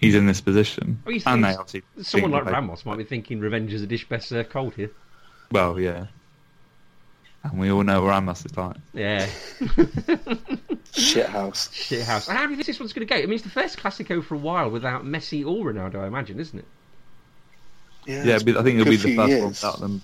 [0.00, 3.04] he's in this position, Well, you and they obviously someone like they- Ramos might be
[3.04, 4.90] thinking revenge is a dish best served cold here.
[5.50, 6.06] Well, yeah,
[7.44, 8.76] and we all know Ramos is like.
[8.94, 9.26] Yeah,
[10.92, 11.72] shit house.
[11.72, 12.26] shit house.
[12.28, 13.18] How do you think this one's going to go?
[13.18, 16.38] I mean, it's the first Classico for a while without Messi or Ronaldo, I imagine,
[16.40, 16.64] isn't it?
[18.06, 19.40] Yeah, it's but I think it'll be the first years.
[19.42, 20.02] one without them.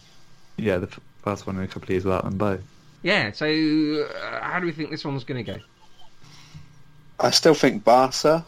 [0.57, 2.61] Yeah, the f- first one in a couple of years without them both.
[3.03, 3.33] Yeah.
[3.33, 5.59] So, uh, how do we think this one's going to go?
[7.21, 8.45] I still think Barca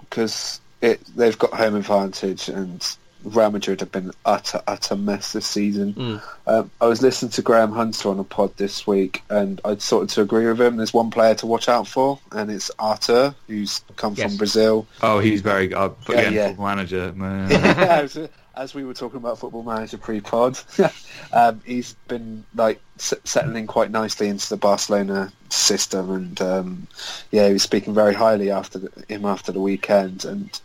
[0.00, 2.84] because it they've got home advantage and
[3.24, 5.94] Real Madrid have been utter utter mess this season.
[5.94, 6.22] Mm.
[6.48, 10.02] Um, I was listening to Graham Hunter on a pod this week, and I sort
[10.04, 10.76] of to agree with him.
[10.76, 14.30] There's one player to watch out for, and it's Arthur, who's come Yes.
[14.30, 14.86] from Brazil.
[15.02, 15.76] Oh, he's very good.
[15.76, 16.54] Uh, Yeah, yeah.
[16.58, 17.12] manager.
[17.16, 18.28] man.
[18.54, 20.58] As, we were talking about Football Manager pre-pod,
[21.32, 26.86] um, he's been like s- settling quite nicely into the Barcelona system, and um,
[27.30, 30.24] yeah, he was speaking very highly after the, him after the weekend.
[30.24, 30.60] And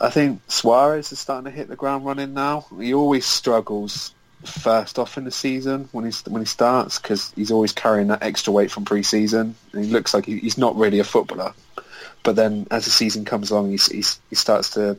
[0.00, 2.66] I think Suarez is starting to hit the ground running now.
[2.78, 7.52] He always struggles first off in the season when he's when he starts because he's
[7.52, 10.98] always carrying that extra weight from pre-season, and he looks like he, he's not really
[10.98, 11.52] a footballer.
[12.22, 13.78] but then as the season comes along, he
[14.34, 14.96] starts to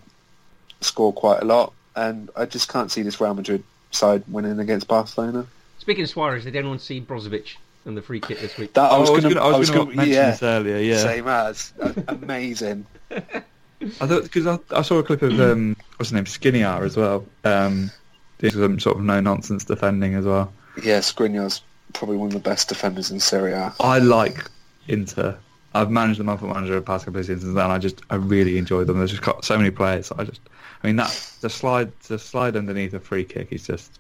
[0.81, 4.87] score quite a lot, and I just can't see this Real Madrid side winning against
[4.87, 5.45] Barcelona.
[5.79, 8.73] Speaking of Suarez, did anyone see Brozovic and the free kick this week?
[8.73, 10.77] That I Oh, was going to, gonna- mention yeah, this earlier.
[10.77, 11.73] Yeah, same as
[12.07, 12.85] amazing.
[13.11, 16.95] I thought because I, I saw a clip of um, what's his name, Skriniar as
[16.95, 17.25] well.
[17.43, 17.91] Um,
[18.39, 20.53] doing some sort of no nonsense defending as well.
[20.81, 23.73] Yeah, Skriniar's probably one of the best defenders in Serie A.
[23.81, 24.45] I like
[24.87, 25.37] Inter.
[25.75, 28.15] I've managed them up at manager the past couple of seasons, and I just I
[28.15, 28.99] really enjoy them.
[28.99, 30.11] There's just got so many players.
[30.13, 30.39] I just,
[30.84, 33.99] I mean that the slide the slide underneath a free kick is just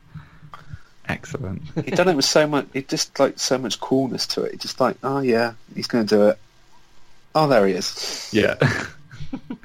[1.07, 1.61] excellent.
[1.85, 2.67] He done it with so much.
[2.73, 4.53] It just like so much coolness to it.
[4.53, 6.37] It's just like, oh yeah, he's going to do it.
[7.35, 8.29] Oh, there he is.
[8.31, 8.55] yeah,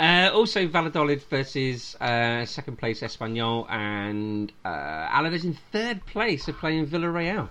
[0.00, 6.54] Uh, also, Valladolid versus uh, second place Espanyol and uh, Alaves in third place are
[6.54, 7.50] playing Villarreal.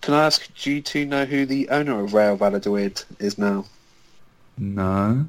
[0.00, 3.66] Can I ask, do you two know who the owner of Real Valladolid is now?
[4.56, 5.26] no,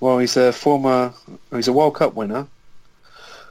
[0.00, 1.12] Well, he's a former,
[1.54, 2.46] he's a World Cup winner.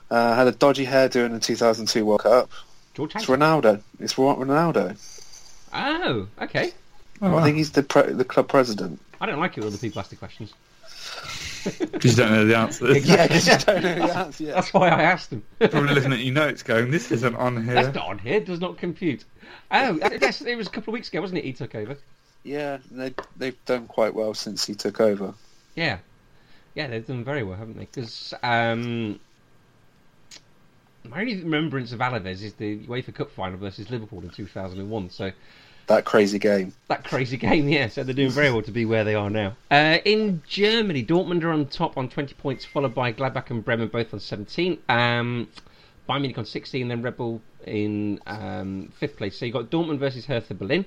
[0.10, 2.50] Uh, had a dodgy hairdo in the 2002 World Cup.
[2.96, 3.40] George It's Hansen.
[3.40, 3.82] Ronaldo.
[4.00, 4.98] It's Ronaldo.
[5.72, 6.72] Oh, okay.
[7.22, 9.00] oh, I think he's the pre- the club president.
[9.22, 10.54] I don't like it when other people ask the questions.
[11.92, 12.92] because you don't know the answer.
[12.98, 14.56] Yeah, because you don't know the answer yet.
[14.56, 15.44] That's why I asked them.
[15.60, 18.36] Probably looking at your notes, going, "This isn't on here." That's not on here.
[18.36, 19.24] It Does not compute.
[19.72, 21.44] Oh, yes, it was a couple of weeks ago, wasn't it?
[21.46, 21.98] He took over.
[22.44, 25.34] Yeah, they they've done quite well since he took over.
[25.76, 26.00] Yeah,
[26.76, 27.86] yeah, they've done very well, haven't they?
[27.86, 29.20] Because um,
[31.04, 35.10] my only remembrance of Alaves is the UEFA Cup final versus Liverpool in 2001.
[35.10, 35.32] So
[35.88, 36.74] That crazy game.
[36.88, 37.88] that crazy game, yeah.
[37.88, 39.56] So they're doing very well to be where they are now.
[39.72, 43.88] Uh, in Germany, Dortmund are on top on 20 points, followed by Gladbach and Bremen
[43.88, 44.78] both on 17.
[44.90, 45.48] Um,
[46.08, 49.38] Bayern Munich on 16, then Red Bull in um, fifth place.
[49.38, 50.86] So you've got Dortmund versus Hertha Berlin,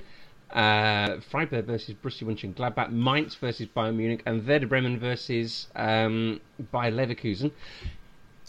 [0.53, 6.41] uh, Freiburg versus Borussia Mönchengladbach, Mainz versus Bayern Munich, and Werder Bremen versus um,
[6.73, 7.53] Bayer Leverkusen.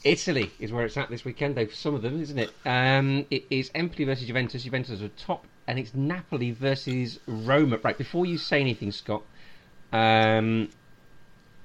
[0.03, 2.51] Italy is where it's at this weekend, though, for some of them, isn't it?
[2.65, 4.63] Um, it is Empoli versus Juventus.
[4.63, 7.77] Juventus are top, and it's Napoli versus Roma.
[7.81, 9.23] Right, before you say anything, Scott,
[9.93, 10.69] um,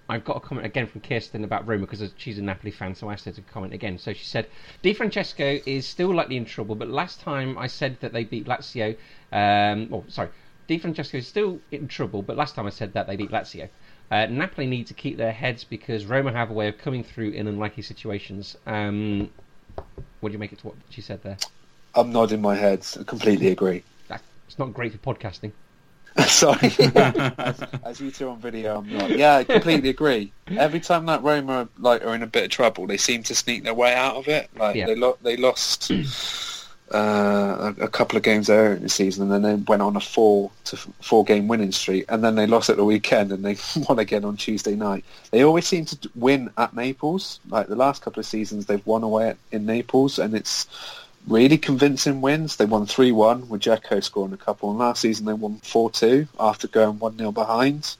[0.08, 3.08] I've got a comment again from Kirsten about Roma because she's a Napoli fan, so
[3.08, 3.98] I asked her to comment again.
[3.98, 4.46] So she said,
[4.82, 8.46] Di Francesco is still likely in trouble, but last time I said that they beat
[8.46, 8.96] Lazio,
[9.32, 10.30] um, oh, sorry,
[10.66, 13.68] Di Francesco is still in trouble, but last time I said that they beat Lazio.
[14.10, 17.30] Uh, Napoli need to keep their heads because Roma have a way of coming through
[17.30, 18.56] in unlikely situations.
[18.66, 19.30] Um,
[20.20, 21.36] what do you make it to what she said there?
[21.94, 22.86] I'm nodding my head.
[22.98, 23.82] I completely agree.
[24.08, 25.52] That, it's not great for podcasting.
[26.26, 26.72] Sorry.
[26.96, 29.10] as, as you two on video, I'm not.
[29.10, 30.32] Yeah, I completely agree.
[30.48, 33.62] Every time that Roma like are in a bit of trouble, they seem to sneak
[33.64, 34.50] their way out of it.
[34.56, 34.86] Like Yeah.
[34.86, 35.90] they lo- they lost
[36.92, 39.94] uh, a, a couple of games earlier in the season, and then they went on
[39.96, 43.30] a four to f- four game winning streak, and then they lost at the weekend,
[43.30, 43.56] and they
[43.88, 45.04] won again on Tuesday night.
[45.30, 47.38] They always seem to win at Naples.
[47.48, 50.66] Like the last couple of seasons, they've won away at, in Naples, and it's
[51.28, 52.56] really convincing wins.
[52.56, 56.68] They won 3-1 with Dzeko scoring a couple, and last season they won 4-2 after
[56.68, 57.96] going 1-0 behind.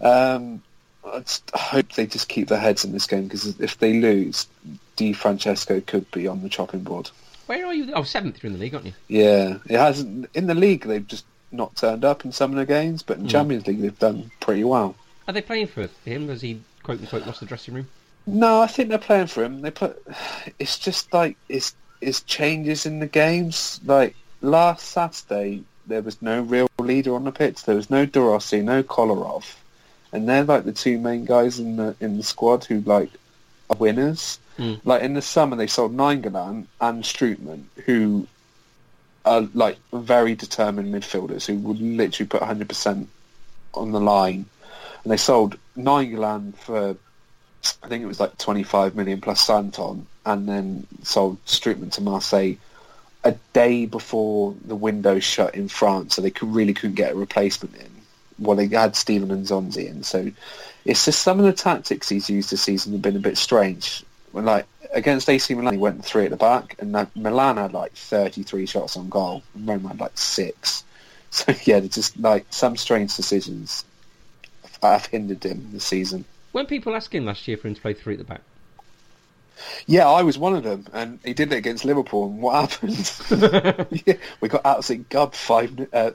[0.00, 0.62] Um,
[1.04, 4.46] I just hope they just keep their heads in this game because if they lose,
[4.96, 7.10] Di Francesco could be on the chopping board.
[7.46, 7.92] Where are you?
[7.94, 8.92] Oh, seventh you're in the league, aren't you?
[9.08, 10.84] Yeah, it hasn't in the league.
[10.84, 13.98] They've just not turned up in some of the games, but in Champions League they've
[13.98, 14.94] done pretty well.
[15.26, 16.28] Are they playing for him?
[16.28, 17.88] Has he quote unquote lost the dressing room?
[18.26, 19.60] No, I think they're playing for him.
[19.60, 20.02] They put.
[20.58, 23.80] It's just like it's it's changes in the games.
[23.84, 27.64] Like last Saturday, there was no real leader on the pitch.
[27.64, 29.56] There was no De Rossi, no Kolarov,
[30.12, 33.10] and they're like the two main guys in the in the squad who like
[33.70, 34.38] are winners.
[34.58, 34.80] Mm.
[34.84, 38.26] Like in the summer, they sold Nainggolan and Strootman, who
[39.24, 43.06] are like very determined midfielders who would literally put 100%
[43.74, 44.44] on the line.
[45.04, 46.96] And they sold Nainggolan for
[47.82, 52.54] I think it was like 25 million plus Santon, and then sold Strootman to Marseille
[53.24, 57.14] a day before the window shut in France, so they could really couldn't get a
[57.14, 57.90] replacement in.
[58.38, 60.30] Well, they had Steven Nzonzi in, so
[60.84, 64.04] it's just some of the tactics he's used this season have been a bit strange.
[64.32, 67.92] When like against AC Milan, he went three at the back, and Milan had like
[67.92, 70.84] 33 shots on goal, and Roma had like six.
[71.34, 73.86] So yeah, just like some strange decisions
[74.82, 76.26] have hindered him this season.
[76.52, 78.42] When people asked him last year for him to play three at the back,
[79.86, 82.26] Yeah, I was one of them, and he did it against Liverpool.
[82.26, 84.02] And what happened?
[84.06, 86.12] yeah, we got absolutely gubbed five uh,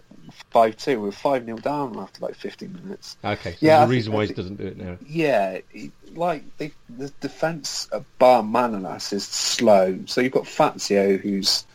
[0.51, 0.99] five two.
[0.99, 3.17] We were five 0 down after like fifteen minutes.
[3.23, 4.97] okay, so Yeah, I a reason why he doesn't do it now.
[5.05, 9.99] Yeah, he, like they, the defence at Bar Manolas is slow.
[10.05, 11.65] So you've got Fazio, who's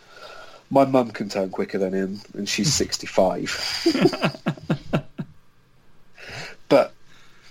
[0.71, 3.51] my mum can turn quicker than him, and she's sixty five.
[6.69, 6.93] but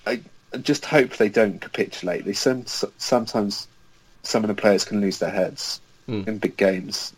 [0.06, 0.22] I,
[0.54, 2.26] I just hope they don't capitulate.
[2.26, 3.68] They some, sometimes
[4.24, 6.24] some of the players can lose their heads Hmm.
[6.28, 7.14] in big games.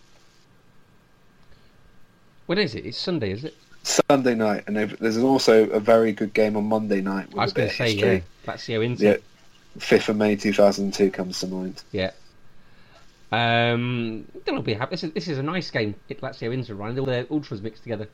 [2.46, 2.86] When is it?
[2.86, 3.56] It's Sunday, is it?
[3.84, 7.28] Sunday night, and there's also a very good game on Monday night.
[7.30, 8.24] With I was going to say, history.
[8.46, 8.54] yeah.
[8.54, 9.04] Lazio Inter.
[9.06, 9.18] Yeah,
[9.80, 11.84] fifth of May two thousand two comes to mind.
[11.92, 12.12] Yeah.
[13.32, 14.92] Um, they'll be happy.
[14.92, 15.96] This is, this is a nice game.
[16.08, 17.00] It lets Lazio Inter, Ryan.
[17.00, 18.08] All their ultras mixed together.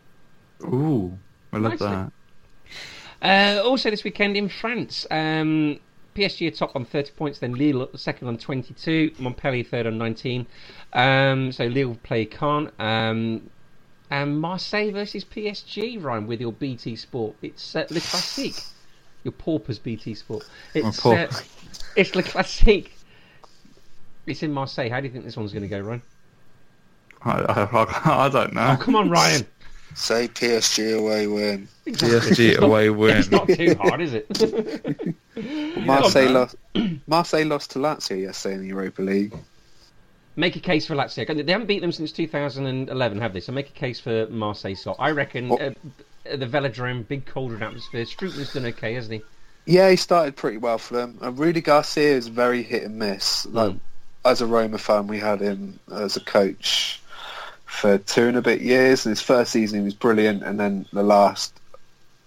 [0.64, 1.18] Ooh,
[1.54, 1.88] I love Nicely.
[1.88, 2.12] that.
[3.22, 5.80] Uh, also this weekend in France, um,
[6.16, 10.46] PSG are top on 30 points, then Lille second on 22, Montpellier third on 19.
[10.94, 12.72] Um, so Lille play Caen.
[12.80, 13.50] Um,
[14.12, 17.36] and Marseille versus PSG, Ryan, with your BT Sport.
[17.42, 18.64] It's uh, Le Classique.
[19.24, 20.50] Your paupers BT Sport.
[20.74, 21.32] It's, uh,
[21.96, 22.92] it's Le Classique.
[24.26, 24.90] It's in Marseille.
[24.90, 26.02] How do you think this one's going to go, Ryan?
[27.24, 28.76] I, I, I don't know.
[28.80, 29.46] Oh, come on, Ryan.
[29.96, 31.68] Say PSG away win.
[31.86, 33.18] PSG away win.
[33.18, 35.16] It's not too hard, is it?
[35.86, 36.56] Marseille lost.
[37.08, 39.36] Marseille lost to Lazio yesterday in the Europa League.
[40.36, 41.26] Make a case for Lazio.
[41.46, 43.40] They haven't beat them since 2011, have they?
[43.42, 44.76] So make a case for Marseille.
[44.76, 45.72] So I reckon uh,
[46.24, 48.06] the Velodrome, big colder atmosphere.
[48.06, 49.22] Strootman's done okay, hasn't he?
[49.66, 51.18] Yeah, he started pretty well for them.
[51.22, 53.46] And Rudi Garcia is very hit and miss.
[53.48, 53.80] Like Mm.
[54.26, 57.02] as a Roma fan, we had him as a coach
[57.70, 59.06] for two and a bit years.
[59.06, 61.58] And his first season he was brilliant, and then the last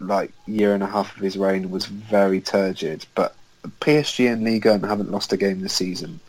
[0.00, 3.04] like year and a half of his reign was very turgid.
[3.14, 3.34] But
[3.80, 6.20] PSG and Liga haven't lost a game this season.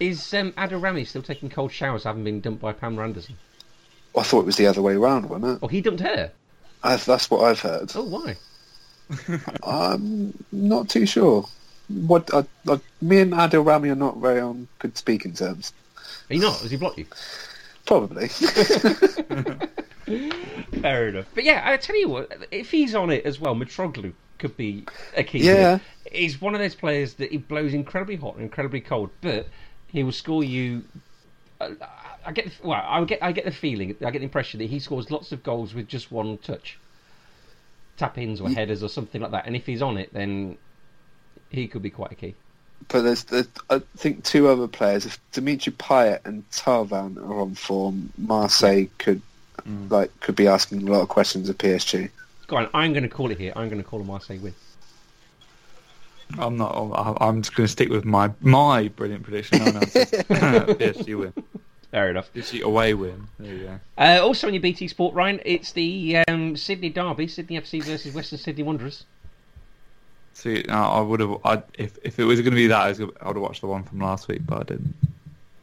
[0.00, 3.36] Is um, Adil Rami still taking cold showers, having been dumped by Pamela Anderson?
[4.16, 5.58] I thought it was the other way around, wasn't it?
[5.62, 6.30] Oh, he dumped her.
[6.82, 7.92] I, that's what I've heard.
[7.94, 8.36] Oh, why?
[9.62, 11.46] I'm not too sure.
[11.88, 15.72] What I, I, me and Adil Rami are not very on good speaking terms.
[16.28, 16.60] Are you not?
[16.60, 17.06] Has he blocked you?
[17.86, 18.28] Probably.
[20.80, 21.26] Fair enough.
[21.34, 24.84] But yeah, I tell you what, if he's on it as well, Mitroglou could be
[25.16, 25.38] a key.
[25.40, 25.78] Yeah.
[26.10, 29.46] He's one of those players that he blows incredibly hot and incredibly cold, but
[29.88, 30.84] he will score you.
[31.60, 31.70] uh,
[32.24, 32.84] I get the- well.
[32.86, 35.42] I get I get the feeling, I get the impression that he scores lots of
[35.42, 36.78] goals with just one touch,
[37.96, 39.46] tap ins or headers or something like that.
[39.46, 40.56] And if he's on it, then
[41.50, 42.34] he could be quite a key.
[42.88, 45.06] But there's, there's, I think, two other players.
[45.06, 49.20] If Dimitri Payet and Thauvin are on form, Marseille could
[49.90, 52.10] like could be asking a lot of questions of PSG.
[52.48, 53.52] Go on, I'm going to call it here.
[53.54, 54.54] I'm going to call a Marseille win.
[56.38, 56.74] I'm not.
[56.74, 59.58] I'm- I'm just going to stick with my my brilliant prediction.
[59.58, 59.74] No one.
[59.82, 61.32] PSG win.
[61.90, 62.32] Fair enough.
[62.34, 63.26] PSG away win.
[63.38, 63.80] There you go.
[63.98, 68.14] Uh, also on your BT Sport, Ryan, it's the um, Sydney Derby, Sydney FC versus
[68.14, 69.04] Western Sydney Wanderers.
[70.34, 71.36] See, no, I would have.
[71.44, 73.42] I, if if it was going to be that, I, was gonna, I would have
[73.42, 74.94] watched the one from last week, but I didn't.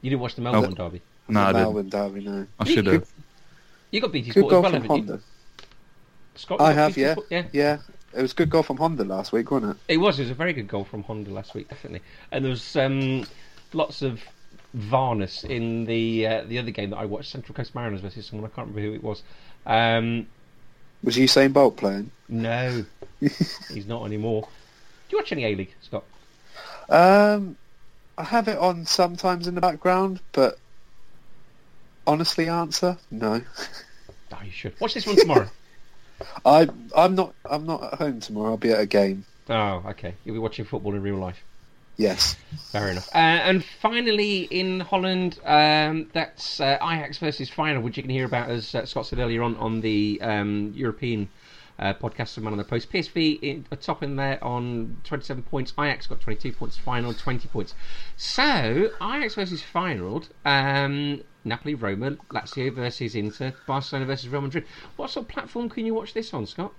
[0.01, 0.75] You didn't watch the Melbourne Oh.
[0.89, 1.01] Derby.
[1.27, 1.61] No, I didn't.
[1.63, 2.47] Melbourne Derby, no.
[2.59, 3.07] I should have.
[3.91, 5.11] You got BT Good Sport goal as well, from haven't you?
[5.13, 5.23] Honda.
[6.35, 7.11] Scott, you I have, BT yeah.
[7.13, 7.27] Sport?
[7.29, 7.43] yeah.
[7.51, 7.77] Yeah,
[8.15, 9.93] it was a good goal from Honda last week, wasn't it?
[9.93, 10.19] It was.
[10.19, 12.01] It was a very good goal from Honda last week, definitely.
[12.31, 13.25] And there was um,
[13.73, 14.21] lots of
[14.75, 18.49] Varnus in the uh, the other game that I watched, Central Coast Mariners versus someone
[18.49, 19.23] I can't remember who it was.
[19.65, 20.27] Um,
[21.03, 22.11] Was Usain Bolt playing?
[22.29, 22.85] no,
[23.19, 24.47] he's not anymore.
[25.09, 26.03] Do you watch any A League, Scott?
[26.87, 27.57] Um,
[28.17, 30.59] I have it on sometimes in the background, but
[32.05, 33.41] honestly, answer no.
[34.31, 35.49] No, you should watch this one tomorrow.
[36.45, 38.51] I I'm not I'm not at home tomorrow.
[38.51, 39.25] I'll be at a game.
[39.49, 40.13] oh, okay.
[40.23, 41.41] You'll be watching football in real life.
[41.99, 42.37] Yes.
[42.71, 43.09] Fair enough.
[43.13, 48.23] Uh, and finally, in Holland, um, that's uh, Ajax versus Feyenoord, which you can hear
[48.23, 51.27] about, as uh, Scott said earlier on, on the um, European
[51.79, 52.91] uh, podcast of Man on the Post.
[52.91, 55.73] PSV in, are top in there on 27 points.
[55.79, 56.77] Ajax got 22 points.
[56.77, 57.73] Final 20 points.
[58.17, 64.65] So, Ajax versus Feyenoord, um, Napoli, Roma, Lazio versus Inter, Barcelona versus Real Madrid.
[64.97, 66.73] What sort of platform can you watch this on, Scott?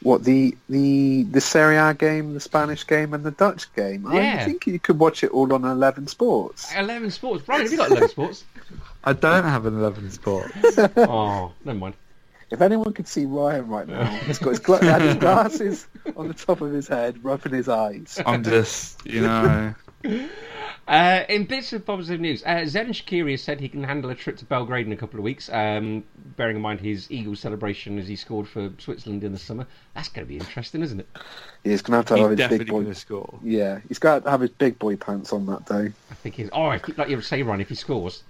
[0.00, 4.06] What the the the Serie A game, the Spanish game, and the Dutch game?
[4.12, 4.38] Yeah.
[4.40, 6.72] I think you could watch it all on Eleven Sports.
[6.72, 7.42] 11 Sports.
[7.44, 8.44] Brian, have you got 11 Sports?
[9.04, 10.50] I don't have an 11 spot.
[10.96, 11.94] oh, never mind.
[12.50, 15.86] If anyone could see Ryan right now, he's got his, gla- had his glasses
[16.16, 18.20] on the top of his head, rubbing his eyes.
[18.24, 19.74] I'm just, you know.
[20.86, 24.14] Uh, in bits of positive news, uh, Zen Shaqiri has said he can handle a
[24.14, 26.02] trip to Belgrade in a couple of weeks, um,
[26.38, 29.66] bearing in mind his Eagles celebration as he scored for Switzerland in the summer.
[29.94, 31.08] That's going to be interesting, isn't it?
[31.62, 32.80] He's gonna have to He's have his definitely big boy.
[32.80, 33.38] going to score.
[33.42, 35.92] Yeah, he's got to have his big boy pants on that day.
[36.10, 36.48] I think he's.
[36.54, 38.22] Oh, if, like you say, Ryan, if he scores.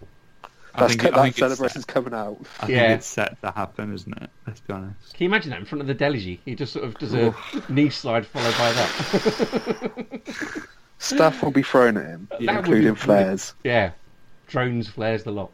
[0.79, 1.95] I That's think, co- that think it's celebration's set.
[1.95, 2.39] coming out.
[2.61, 2.95] I think Yeah.
[2.95, 4.31] it's set to happen, isn't it?
[4.47, 5.13] Let's be honest.
[5.15, 6.39] Can you imagine that in front of the Delije?
[6.45, 7.35] He just sort of does a
[7.69, 10.21] knee slide followed by that.
[10.99, 13.55] Stuff will be thrown at him, That would be including flares.
[13.65, 13.91] yeah.
[14.47, 15.51] Drones, flares, the lot.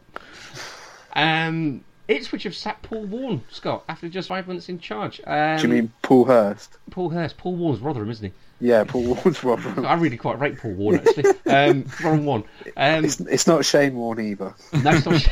[1.13, 5.19] Um, Ipswich have sacked Paul Warne, Scott, after just five months in charge.
[5.25, 6.77] Um, Do you mean Paul Hurst?
[6.91, 7.37] Paul Hurst?
[7.37, 8.33] Paul Warne's Rotherham, isn't he?
[8.67, 9.85] Yeah, Paul Warne's Rotherham.
[9.87, 11.25] I really quite rate Paul Warne actually.
[11.47, 12.43] um, Rotherham one.
[12.77, 14.53] Um, It's, it's not Shane Warne either.
[14.83, 15.27] no, it's not.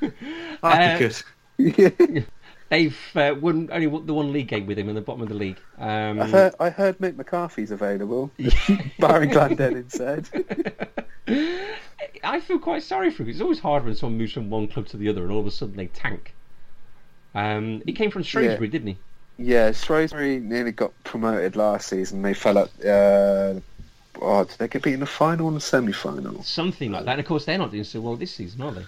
[0.62, 1.08] That'd Uh,
[1.58, 1.96] be good.
[2.14, 2.22] yeah.
[2.70, 5.34] They've uh, won only the one league game with him in the bottom of the
[5.34, 5.58] league.
[5.78, 8.30] Um, I heard, I heard Mick McCarthy's available.
[8.98, 10.28] Barry Glendenning said.
[12.22, 13.28] I feel quite sorry for him.
[13.30, 15.46] It's always hard when someone moves from one club to the other and all of
[15.46, 16.34] a sudden they tank.
[17.34, 18.98] Um, he came from Shrewsbury, didn't he?
[19.38, 22.22] Yeah, Shrewsbury nearly got promoted last season.
[22.22, 22.70] They fell up.
[22.78, 23.60] Uh,
[24.22, 26.44] oh, did they get beat in the final and the semi-final?
[26.44, 27.12] Something like that.
[27.12, 28.84] And of course, they're not doing so well this season, are they?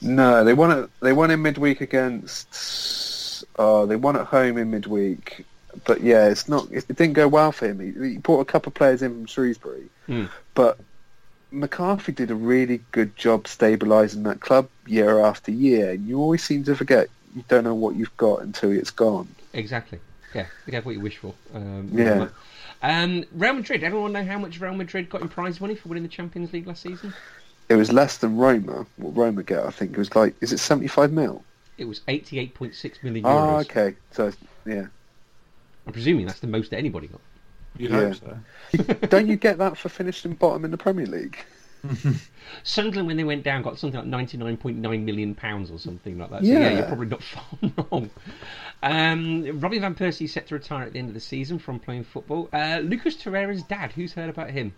[0.00, 0.90] No, they won it.
[1.00, 3.44] They won in midweek against.
[3.58, 5.44] Oh, they won at home in midweek.
[5.84, 6.68] But yeah, it's not.
[6.70, 7.80] It didn't go well for him.
[7.80, 10.24] He, he brought a couple of players in from Shrewsbury, Hmm.
[10.54, 10.78] but
[11.52, 15.90] McCarthy did a really good job stabilising that club year after year.
[15.90, 19.28] And you always seem to forget you don't know what you've got until it's gone.
[19.52, 19.98] Exactly.
[20.34, 21.34] Yeah, be careful what you wish for.
[21.54, 22.28] Um, Yeah.
[22.82, 23.84] Um, Real Madrid.
[23.84, 26.66] Everyone know how much Real Madrid got in prize money for winning the Champions League
[26.66, 27.14] last season?
[27.68, 28.86] It was less than Roma.
[28.96, 31.44] What Roma get, I think it was like, is it seventy-five mil?
[31.78, 33.60] It was eighty-eight point six million euros.
[33.62, 33.94] okay.
[34.10, 34.32] So
[34.66, 34.86] yeah,
[35.86, 37.20] I'm presuming that's the most that anybody got.
[37.76, 38.12] You'd Yeah.
[38.12, 38.94] hope so.
[39.08, 41.38] don't you get that for finishing bottom in the Premier League?
[42.62, 46.42] Sunderland, when they went down, got something like 99.9 million pounds or something like that.
[46.42, 46.70] So yeah, Yeah.
[46.78, 47.44] you're probably not far
[47.90, 48.10] wrong.
[48.82, 51.78] Um, Robin van Persie is set to retire at the end of the season from
[51.80, 52.48] playing football.
[52.52, 53.92] Uh, Lucas Torreira's dad.
[53.92, 54.72] Who's heard about him?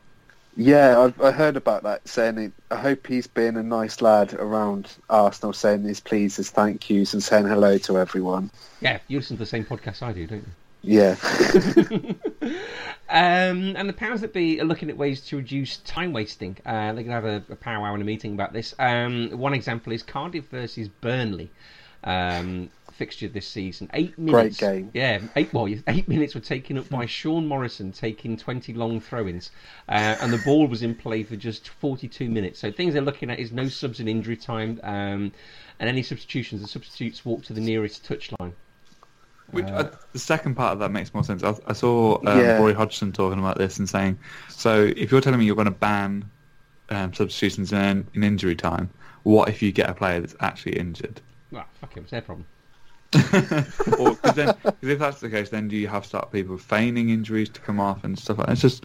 [0.57, 2.07] Yeah, I've, I heard about that.
[2.07, 6.89] Saying it, I hope he's been a nice lad around Arsenal, saying his pleases, thank
[6.89, 8.51] yous, and saying hello to everyone.
[8.81, 10.53] Yeah, you listen to the same podcast I do, don't you?
[10.85, 11.17] Yeah,
[13.09, 16.57] Um, and the powers that be are looking at ways to reduce time wasting.
[16.65, 18.75] Uh, they're going to have a, a powwow and a meeting about this.
[18.79, 21.51] Um, one example is Cardiff versus Burnley.
[22.03, 23.91] Um, fixture this season.
[23.93, 24.57] Eight minutes.
[24.57, 24.91] game.
[24.95, 25.53] Yeah, eight.
[25.53, 29.51] Well, eight minutes were taken up by Sean Morrison taking twenty long throw-ins,
[29.89, 32.59] uh, and the ball was in play for just forty-two minutes.
[32.59, 35.33] So things they're looking at is no subs in injury time, um,
[35.79, 36.63] and any substitutions.
[36.63, 38.53] The substitutes walk to the nearest touchline.
[39.55, 41.43] Which, uh, the second part of that makes more sense.
[41.43, 42.59] I, I saw um, Yeah.
[42.59, 45.71] Roy Hodgson talking about this and saying, so if you're telling me you're going to
[45.71, 46.31] ban
[46.91, 48.91] um, substitutions in, in injury time,
[49.23, 51.21] what if you get a player that's actually injured?
[51.51, 52.03] Well, fuck him.
[52.03, 52.47] It's their problem.
[53.99, 56.59] or cause then, cause if that's the case, then do you have to start people
[56.59, 58.53] feigning injuries to come off and stuff like that?
[58.55, 58.85] It's just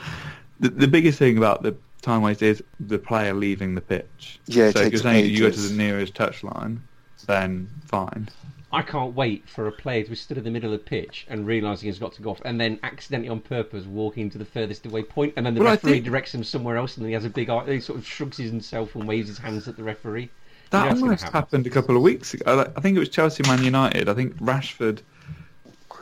[0.59, 4.39] the, the biggest thing about the time waste is the player leaving the pitch.
[4.45, 6.80] Yeah, so if you're saying you go to the nearest touchline,
[7.26, 8.30] then fine.
[8.72, 11.26] I can't wait for a player to be stood in the middle of the pitch
[11.28, 14.45] and realising he's got to go off, and then accidentally on purpose walking to the
[14.45, 17.09] furthest away point, and then the Well, referee think- directs him somewhere else, and then
[17.09, 19.76] he has a big, eye- he sort of shrugs himself and waves his hands at
[19.76, 20.24] the referee.
[20.24, 21.34] You know That almost happen.
[21.39, 22.72] happened a couple of weeks ago.
[22.76, 24.07] I think it was Chelsea Man United.
[24.07, 24.99] I think Rashford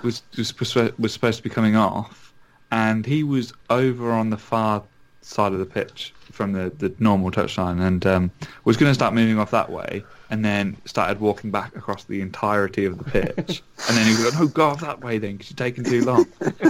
[0.04, 0.54] was was,
[1.00, 2.34] was supposed to be coming off,
[2.70, 4.84] and he was over on the far
[5.22, 8.32] side of the pitch from the, the normal touchline, and um,
[8.64, 12.22] was going to start moving off that way, and then started walking back across the
[12.22, 15.34] entirety of the pitch, and then he was like, "No, go off that way then,
[15.36, 16.28] because you're taking too long."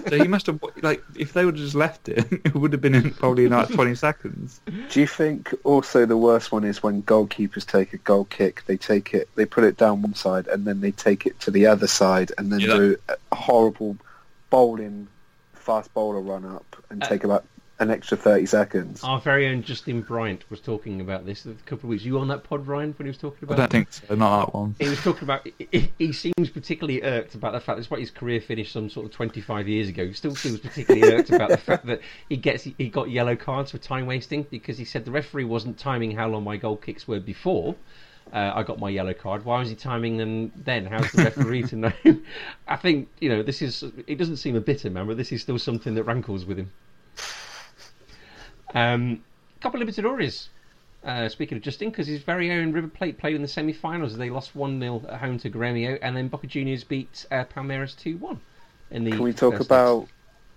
[0.07, 2.81] so he must have like if they would have just left it, it would have
[2.81, 4.61] been in probably in like 20 seconds.
[4.89, 8.63] Do you think also the worst one is when goalkeepers take a goal kick?
[8.65, 11.51] They take it, they put it down one side, and then they take it to
[11.51, 12.75] the other side, and then Yeah.
[12.77, 13.97] do a horrible
[14.49, 15.09] bowling,
[15.53, 17.43] fast bowler run up, and Uh, take about
[17.79, 19.03] an extra thirty seconds.
[19.03, 22.03] Our very own Justin Bryant was talking about this a couple of weeks.
[22.03, 23.55] You on that pod, Ryan, when he was talking about?
[23.55, 23.71] I don't it?
[23.71, 24.15] think so.
[24.15, 24.75] Not that one.
[24.79, 25.47] He was talking about.
[25.71, 27.77] He, he seems particularly irked about the fact.
[27.77, 31.29] Despite his career finished some sort of twenty-five years ago, he still seems particularly irked
[31.29, 34.85] about the fact that he gets he got yellow cards for time wasting because he
[34.85, 37.75] said the referee wasn't timing how long my goal kicks were before.
[38.33, 39.45] Uh, I got my yellow card.
[39.45, 40.85] Why was he timing them then?
[40.85, 41.93] How's the referee to know?
[42.67, 43.83] I think you know this is.
[44.05, 46.71] It doesn't seem a bitter man, but this is still something that rankles with him.
[48.73, 49.23] Um,
[49.61, 50.47] couple of Libertadores.
[51.03, 54.17] Uh, speaking of Justin, because his very own River Plate played in the semi-finals.
[54.17, 57.97] They lost one 0 at home to Gremio, and then Boca Juniors beat uh, Palmeiras
[57.97, 58.41] two one.
[58.91, 59.99] In the Can we talk about?
[59.99, 60.09] leg.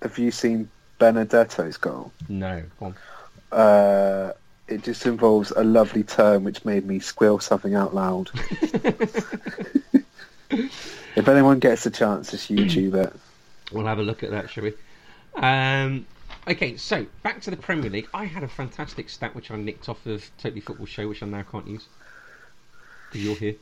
[0.03, 2.11] Have you seen Benedetto's goal?
[2.29, 2.95] No, go on.
[3.59, 4.33] Uh,
[4.67, 8.31] it just involves a lovely turn which made me squeal something out loud.
[10.51, 13.13] if anyone gets a chance, just YouTube it.
[13.73, 14.73] We'll have a look at that, shall we?
[15.35, 16.07] Um,
[16.49, 18.09] okay, so back to the Premier League.
[18.15, 21.27] I had a fantastic stat which I nicked off of Totally Football Show, which I
[21.27, 21.87] now can't use
[23.09, 23.57] because you're here.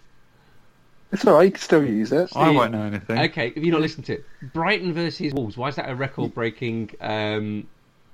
[1.10, 2.30] It's alright, you can still use it.
[2.36, 3.18] I won't know anything.
[3.18, 4.26] Okay, have you not listened to it?
[4.52, 5.56] Brighton versus Wolves.
[5.56, 7.66] Why is that a record-breaking um,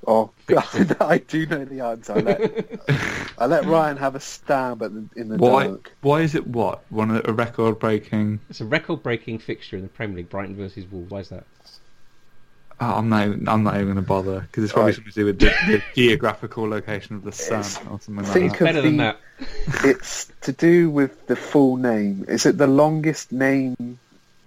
[0.06, 2.12] Oh, God, I do know the answer.
[2.14, 2.80] I let,
[3.38, 5.66] I let Ryan have a stab at the, in the Why?
[5.66, 5.92] dark.
[6.02, 8.40] Why is it what one of the, a record-breaking?
[8.50, 11.10] It's a record-breaking fixture in the Premier League, Brighton versus Wolves.
[11.10, 11.44] Why is that?
[12.80, 13.22] Oh, I'm not.
[13.48, 14.94] I'm not even going to bother because it's probably Right.
[14.96, 18.26] something to do with the, the geographical location of the sun It's- or something like
[18.32, 18.60] think that.
[18.60, 19.18] of Better than that.
[19.84, 22.24] It's to do with the full name.
[22.28, 23.98] Is it the longest name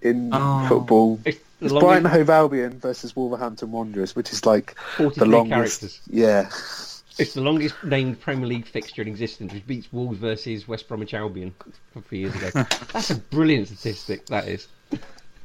[0.02, 0.66] in Oh.
[0.68, 1.20] football?
[1.26, 5.50] It's the It's longest- Brighton Hove Albion versus Wolverhampton Wanderers, which is like the longest.
[5.82, 6.00] characters.
[6.08, 6.50] Yeah,
[7.20, 11.14] It's the longest named Premier League fixture in existence, which beats Wolves versus West Bromwich
[11.16, 11.54] Albion
[11.96, 12.52] a few years ago.
[12.94, 14.28] That's a brilliant statistic.
[14.28, 14.68] That is.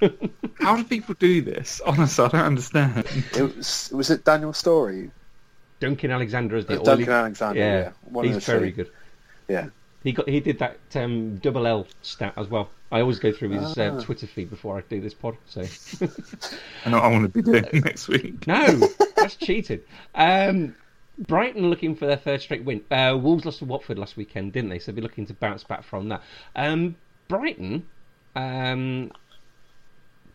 [0.61, 1.81] How do people do this?
[1.87, 3.05] Honestly, I don't understand.
[3.37, 3.91] it was.
[3.93, 5.11] Was it Daniel Storey?
[5.81, 7.59] Duncan Alexander is the Duncan oily- Alexander.
[7.61, 8.77] Yeah, One he's very two.
[8.85, 8.91] good.
[9.49, 9.67] Yeah.
[10.05, 12.71] He got he did that um, double L stat as well.
[12.91, 14.03] I always go through his uh, Ah.
[14.03, 15.37] Twitter feed before I do this pod.
[15.47, 15.61] So
[16.85, 18.47] I know what I want to be doing next week.
[18.47, 18.67] no,
[19.17, 19.81] that's cheating.
[20.15, 20.75] Um,
[21.19, 22.83] Brighton looking for their third straight win.
[22.91, 24.79] Uh, Wolves lost to Watford last weekend, didn't they?
[24.79, 26.23] So they'll be looking to bounce back from that.
[26.57, 26.97] Um,
[27.29, 27.87] Brighton
[28.35, 29.11] um,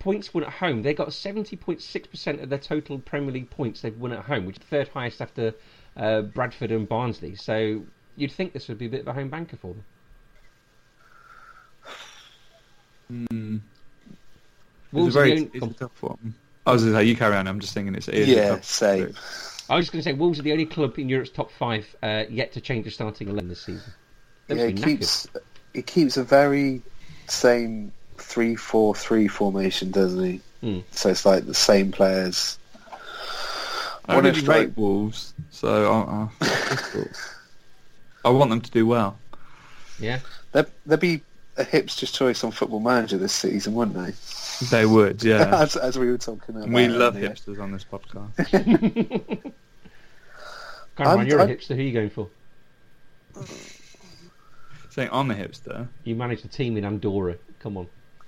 [0.08, 0.84] points won at home.
[0.84, 4.24] They got seventy point six percent of their total Premier League points they've won at
[4.24, 5.54] home, which is the third highest after
[5.98, 7.36] uh, Bradford and Barnsley.
[7.36, 7.82] So
[8.16, 9.84] you'd think this would be a bit of a home banker for them.
[13.12, 13.60] Mm.
[14.10, 16.34] It's a Wolves are very only- it's a tough one.
[16.66, 17.46] I was going to say you carry on.
[17.48, 19.14] I'm just thinking it's it is a Yeah, tough- same.
[19.70, 21.86] I was just going to say Wolves are the only club in Europe's top five
[22.02, 23.92] uh, yet to change the starting eleven this season.
[24.48, 24.86] They've Yeah, been it knackered.
[24.86, 25.28] keeps
[25.74, 26.82] it keeps a very
[27.28, 27.92] same
[28.28, 30.42] three four three formation, doesn't he?
[30.62, 30.80] Hmm.
[30.92, 32.60] So it's like the same players.
[34.10, 37.06] I What really if, like- Wolves, so I, I,
[38.26, 39.18] I want them to do well.
[40.00, 40.20] Yeah,
[40.52, 41.22] they'd, there'd be
[41.58, 44.14] a hipster's choice on Football Manager this season, wouldn't they?
[44.70, 45.60] They would, yeah.
[45.62, 46.70] as, as we were talking about.
[46.70, 47.30] we love earlier.
[47.32, 48.34] hipsters on this podcast.
[50.96, 51.76] Cameron, I'm- you're a I'm- hipster.
[51.76, 52.30] Who are you going for?
[54.90, 55.88] Saying I'm a hipster.
[56.04, 57.36] You managed a team in Andorra.
[57.60, 57.88] Come on.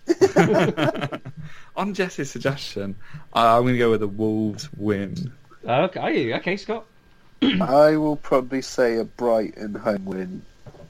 [1.76, 2.96] on Jesse's suggestion,
[3.36, 5.32] uh, I'm going to go with a Wolves win.
[5.66, 6.36] Okay, are you?
[6.36, 6.86] okay, Scott.
[7.42, 10.42] I will probably say a Brighton home win,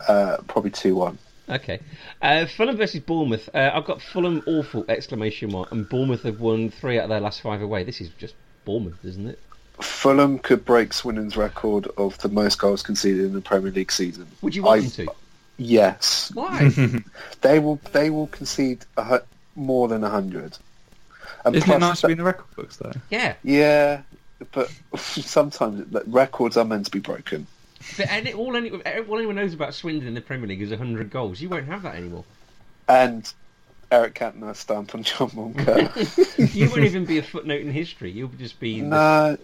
[0.07, 1.17] uh, probably two one.
[1.47, 1.79] Okay.
[2.21, 3.49] Uh, Fulham versus Bournemouth.
[3.53, 7.19] Uh, I've got Fulham awful exclamation mark, and Bournemouth have won three out of their
[7.19, 7.83] last five away.
[7.83, 9.39] This is just Bournemouth, isn't it?
[9.81, 14.27] Fulham could break Swindon's record of the most goals conceded in the Premier League season.
[14.41, 15.13] Would you want I- them to?
[15.59, 16.69] Yes, Why?
[17.41, 17.79] they will.
[17.91, 20.57] They will concede a, hu- more than hundred.
[21.45, 22.93] And Isn't it plus nice to be in the record books, though?
[23.09, 23.35] yeah.
[23.43, 24.01] Yeah,
[24.53, 27.45] but sometimes like, records are meant to be broken.
[27.97, 31.09] But any, all, any, all anyone knows about Swindon in the Premier League is 100
[31.09, 31.39] goals.
[31.41, 32.23] You won't have that anymore.
[32.87, 33.31] And
[33.91, 36.55] Eric Cantona stamp on John Moncur.
[36.55, 38.11] you won't even be a footnote in history.
[38.11, 38.79] You'll just be.
[38.81, 39.37] the- no,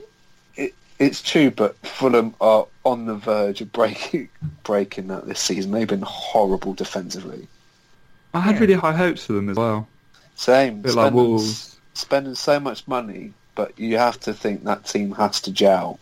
[0.55, 4.29] it, it's true, but Fulham are on the verge of breaking
[4.63, 5.71] breaking that this season.
[5.71, 7.47] They've been horrible defensively.
[8.33, 8.61] I had Yeah.
[8.61, 9.87] really high hopes for them as well.
[10.35, 11.77] Same, A bit like spending, Wolves.
[11.93, 15.99] spending so much money, but you have to think that team has to gel.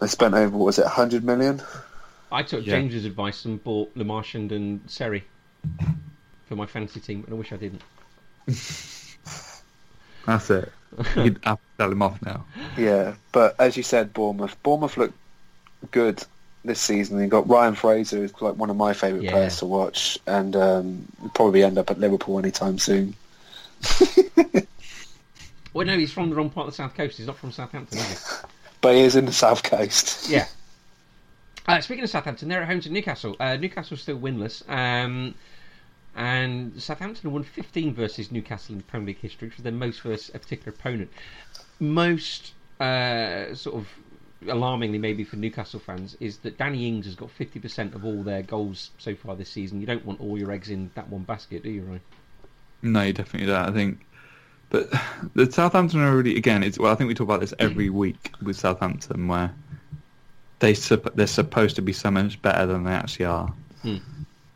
[0.00, 1.62] They spent over what was it, 100 million?
[2.32, 2.76] I took Yeah.
[2.76, 5.22] James's advice and bought Le Marchand and Seri
[6.48, 7.82] for my fantasy team, and I wish I didn't.
[10.26, 10.72] That's it.
[11.16, 12.44] You'd have to sell them off now.
[12.76, 14.56] Yeah, but as you said, Bournemouth.
[14.62, 15.12] Bournemouth look
[15.90, 16.22] good
[16.64, 17.18] this season.
[17.18, 19.30] They got Ryan Fraser, who's like one of my favourite Yeah.
[19.32, 23.14] players to watch, and um, probably end up at Liverpool anytime soon.
[25.74, 27.16] Well, no, he's from the wrong part of the south coast.
[27.16, 28.36] He's not from Southampton, is he?
[28.82, 30.28] But he is in the south coast.
[30.28, 30.46] Yeah.
[31.64, 33.36] Uh, speaking of Southampton, they're at home to Newcastle.
[33.38, 34.68] Uh, Newcastle's still winless.
[34.68, 35.36] Um,
[36.14, 40.30] and Southampton won 15 versus Newcastle in Premier League history, which was their most versus
[40.34, 41.10] a particular opponent.
[41.80, 43.88] Most uh, sort of
[44.48, 48.42] alarmingly, maybe for Newcastle fans, is that Danny Ings has got 50% of all their
[48.42, 49.80] goals so far this season.
[49.80, 52.00] You don't want all your eggs in that one basket, do you, Ryan?
[52.82, 53.68] No, you definitely don't.
[53.68, 54.04] I think,
[54.70, 54.90] but
[55.34, 56.62] the Southampton are really again.
[56.62, 59.54] It's well, I think we talk about this every week with Southampton, where
[60.58, 63.54] they they're supposed to be so much better than they actually are.
[63.82, 63.96] Hmm.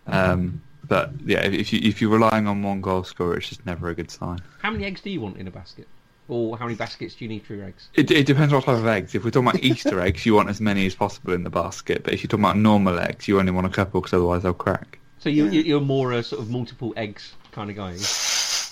[0.08, 3.64] Um, but yeah, if- if you if you're relying on one goal scorer, it's just
[3.66, 4.38] never a good sign.
[4.62, 5.86] How many eggs do you want in a basket?
[6.28, 7.88] Or how many baskets do you need for your eggs?
[7.94, 9.14] It, it depends what type of eggs.
[9.14, 12.02] If we're talking about Easter eggs, you want as many as possible in the basket.
[12.02, 14.52] But if you're talking about normal eggs, you only want a couple because otherwise they'll
[14.52, 14.98] crack.
[15.20, 15.50] So you, Yeah.
[15.52, 17.92] you you're more a sort of multiple eggs kind of guy.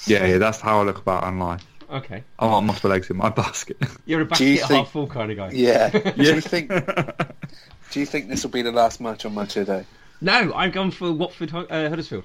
[0.07, 1.61] Yeah, yeah, that's how I look about online.
[1.91, 2.25] Okay.
[2.41, 3.77] I want multiple eggs in my basket.
[4.07, 5.51] You're a Do you basket think- half full kind of guy.
[5.53, 5.91] Yeah.
[6.17, 6.71] Do you think?
[7.91, 9.85] Do you think this will be the last match on Match of Day?
[10.25, 12.25] No, I've gone for Watford uh, Huddersfield.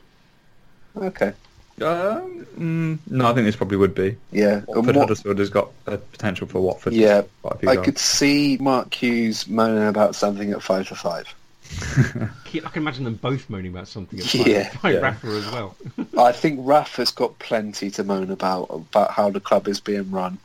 [0.96, 1.34] Okay.
[1.82, 4.16] Um, mm, no, I think this probably would be.
[4.32, 6.94] Yeah, Watford what- Huddersfield has got a potential for Watford.
[6.94, 7.86] Yeah, score quite a few I goals.
[7.86, 11.34] could see Mark Hughes moaning about something at five for five.
[12.56, 14.18] I can imagine them both moaning about something.
[14.20, 15.00] At Yeah, by yeah.
[15.00, 15.76] Rafa as well.
[16.18, 20.38] I think Rafa's got plenty to moan about about how the club is being run.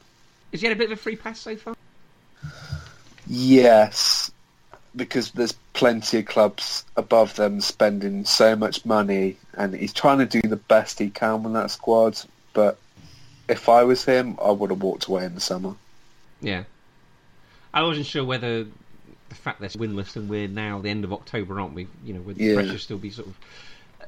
[0.50, 1.74] Has he had a bit of a free pass so far?
[3.26, 4.30] Yes,
[4.96, 10.26] because there's plenty of clubs above them spending so much money, and he's trying to
[10.26, 12.20] do the best he can with that squad.
[12.52, 12.78] But
[13.48, 15.74] if I was him, I would have walked away in the summer.
[16.40, 16.64] Yeah.
[17.72, 18.64] I wasn't sure whether
[19.28, 21.88] the fact they're winless and we're now the end of October, aren't we?
[22.04, 22.54] You know, would the Yeah.
[22.54, 23.36] pressure still be sort of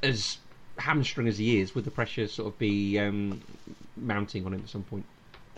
[0.03, 0.39] as
[0.79, 1.75] hamstrung as he is?
[1.75, 3.43] Would the pressure sort of be um,
[3.97, 5.05] mounting on him at some point?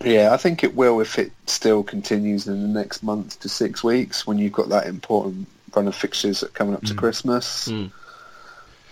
[0.03, 3.83] Yeah, I think it will if it still continues in the next month to six
[3.83, 7.67] weeks when you've got that important run of fixtures coming up to Christmas.
[7.67, 7.91] Mm.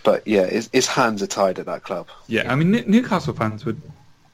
[0.04, 2.08] But yeah, his, his hands are tied at that club.
[2.28, 3.82] Yeah, I mean Newcastle fans would.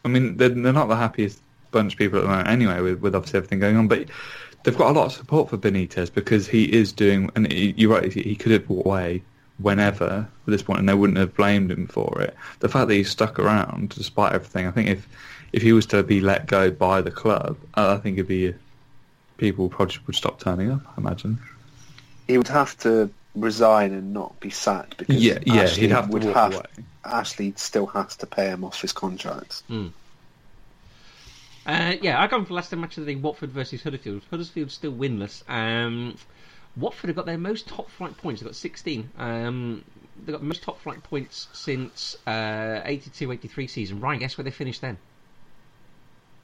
[0.06, 1.40] I mean they're, they're not the happiest
[1.72, 3.88] bunch of people at the moment anyway, with, with obviously everything going on.
[3.88, 4.08] But
[4.64, 7.30] they've got a lot of support for Benitez because he is doing.
[7.36, 9.24] And he, you're right, he, he could have walked away
[9.60, 12.36] whenever at this point, and they wouldn't have blamed him for it.
[12.60, 15.08] The fact that he's stuck around despite everything, I think if
[15.54, 18.54] if he was to be let go by the club, I think it'd be
[19.38, 20.82] people probably would stop turning up.
[20.98, 21.40] I imagine.
[22.28, 26.08] He would have to resign and not be sacked because Yeah, yeah, Ashley he'd have
[26.08, 26.66] to would walk have away.
[27.06, 29.64] Ashley still has to pay him off his contract.
[31.66, 34.24] Uh, yeah, I've gone for last match of the day, Watford versus Huddersfield.
[34.30, 35.48] Huddersfield's still winless.
[35.50, 36.18] Um,
[36.76, 38.42] Watford have got their most top flight points.
[38.42, 39.10] They've got 16.
[39.18, 39.86] Um,
[40.26, 42.32] they've got the most top flight points since uh,
[42.86, 44.00] 82-83 season.
[44.02, 44.98] Ryan, guess where they finished then?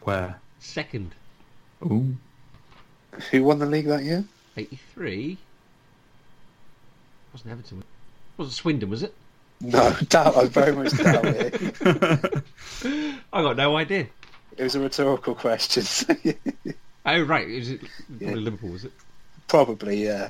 [0.03, 0.39] Where?
[0.59, 1.13] Second.
[1.83, 2.15] Ooh.
[3.31, 4.23] Who won the league that year?
[4.57, 5.37] 83?
[7.33, 7.79] Wasn't Everton.
[7.79, 7.85] It
[8.37, 9.13] wasn't Swindon, was it?
[9.61, 10.37] No, doubt.
[10.37, 12.43] I very much doubt it.
[13.33, 14.07] I got no idea.
[14.57, 15.83] It was a rhetorical question.
[17.05, 17.47] Oh, right.
[17.47, 18.33] Was it probably Yeah.
[18.35, 18.91] Liverpool, was it?
[19.47, 20.29] Probably, yeah.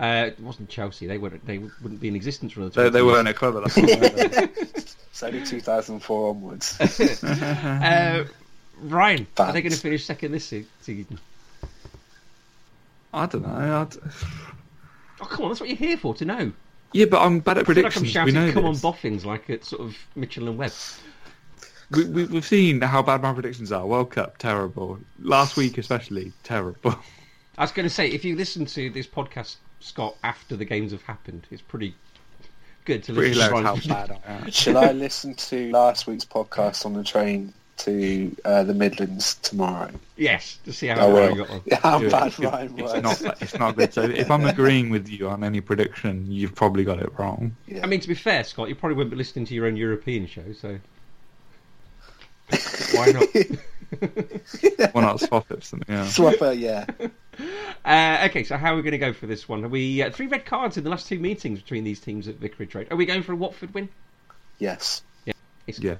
[0.00, 1.06] Uh, it wasn't Chelsea.
[1.06, 1.44] They wouldn't.
[1.46, 2.84] They wouldn't be in existence for another.
[2.84, 4.96] They, they weren't a club at that point.
[5.10, 7.22] It's only 2004 onwards.
[7.22, 8.24] Uh,
[8.82, 11.18] Ryan, are they going to finish second this season?
[13.12, 13.82] I don't know.
[13.82, 13.96] I'd...
[15.20, 16.52] Oh, come on, that's what you're here for, to know.
[16.92, 18.02] Yeah, but I'm bad at I feel like I'm predictions.
[18.02, 20.72] we shouting, know come on, boffins, like at sort of Mitchell and Webb.
[21.90, 23.86] We, we, we've seen how bad my predictions are.
[23.86, 24.98] World Cup, terrible.
[25.20, 26.94] Last week especially, terrible.
[27.58, 30.92] I was going to say, if you listen to this podcast, Scott, after the games
[30.92, 31.94] have happened, it's pretty
[32.84, 34.50] good to Pretty listen to how Ryan's- bad I am.
[34.50, 39.90] Shall I listen to last week's podcast on the train to uh, the Midlands tomorrow?
[40.16, 41.62] Yes, to see how I Ryan got on.
[41.82, 42.10] How Do it.
[42.12, 43.22] bad It's- Ryan it's was.
[43.22, 43.94] not, it's not good.
[43.94, 47.56] So if I'm agreeing with you on any prediction, you've probably got it wrong.
[47.66, 47.80] Yeah.
[47.82, 50.26] I mean, to be fair, Scott, you probably won't be listening to your own European
[50.26, 50.78] show, so
[52.94, 53.24] why not?
[54.92, 56.16] Why not swap it for something else?
[56.16, 56.86] Swapper, yeah.
[57.84, 59.64] Uh, okay, so how are we going to go for this one?
[59.64, 62.36] Are we uh, three red cards in the last two meetings between these teams at
[62.36, 62.88] Vicarage Road?
[62.90, 63.88] Are we going for a Watford win?
[64.58, 65.02] Yes.
[65.66, 65.96] It's- Yeah.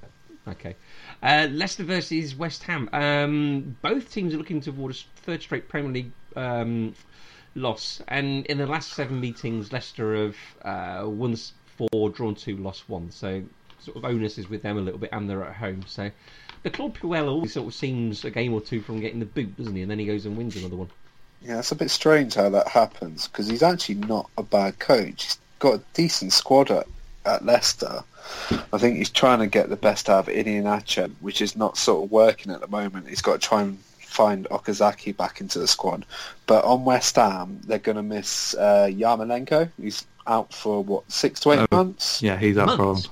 [0.47, 0.75] Okay.
[1.21, 2.89] Uh, Leicester versus West Ham.
[2.93, 6.95] Um, both teams are looking toward a third straight Premier League um,
[7.55, 11.35] loss, and in the last seven meetings, Leicester have uh, won
[11.77, 13.11] four, drawn two, lost one.
[13.11, 13.43] So
[13.79, 15.83] sort of onus is with them a little bit, and they're at home.
[15.85, 16.09] So
[16.63, 19.55] the Claude Puel always sort of seems a game or two from getting the boot,
[19.57, 19.83] doesn't he?
[19.83, 20.89] And then he goes and wins another one.
[21.43, 25.23] Yeah, it's a bit strange how that happens because he's actually not a bad coach.
[25.23, 26.87] He's got a decent squad at,
[27.25, 28.03] at Leicester.
[28.71, 32.03] I think he's trying to get the best out of Iheanacho, which is not sort
[32.05, 33.09] of working at the moment.
[33.09, 36.05] He's got to try and find Okazaki back into the squad.
[36.45, 39.69] But on West Ham, they're going to miss uh, Yarmolenko.
[39.81, 42.21] He's out for, what, six to eight Oh, months?
[42.21, 42.85] Yeah, he's up for.
[42.93, 43.09] Months.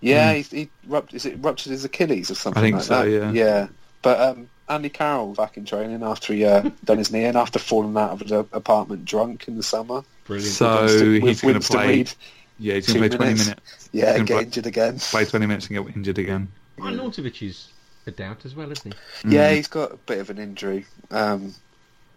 [0.00, 0.36] Yeah, Mm.
[0.36, 3.10] he's, he rupt, is it ruptured his Achilles or something I think like so, that?
[3.10, 3.32] yeah.
[3.32, 3.68] Yeah.
[4.02, 7.58] But um, Andy Carroll back in training after he uh, done his knee in after
[7.58, 10.02] falling out of an apartment drunk in the summer.
[10.26, 10.52] Brilliant.
[10.54, 11.86] So Winston- he's with going to play.
[11.88, 12.12] Reid.
[12.58, 13.46] Yeah, he's going to two play 20 minutes.
[13.48, 13.88] minutes.
[13.92, 14.98] Yeah, get gonna injured again.
[14.98, 16.48] Play 20 minutes and get injured again.
[16.78, 17.68] Arnautovic is
[18.06, 19.30] a doubt as well, isn't he?
[19.34, 19.56] Yeah, Mm.
[19.56, 20.86] he's got a bit of an injury.
[21.10, 21.54] Um,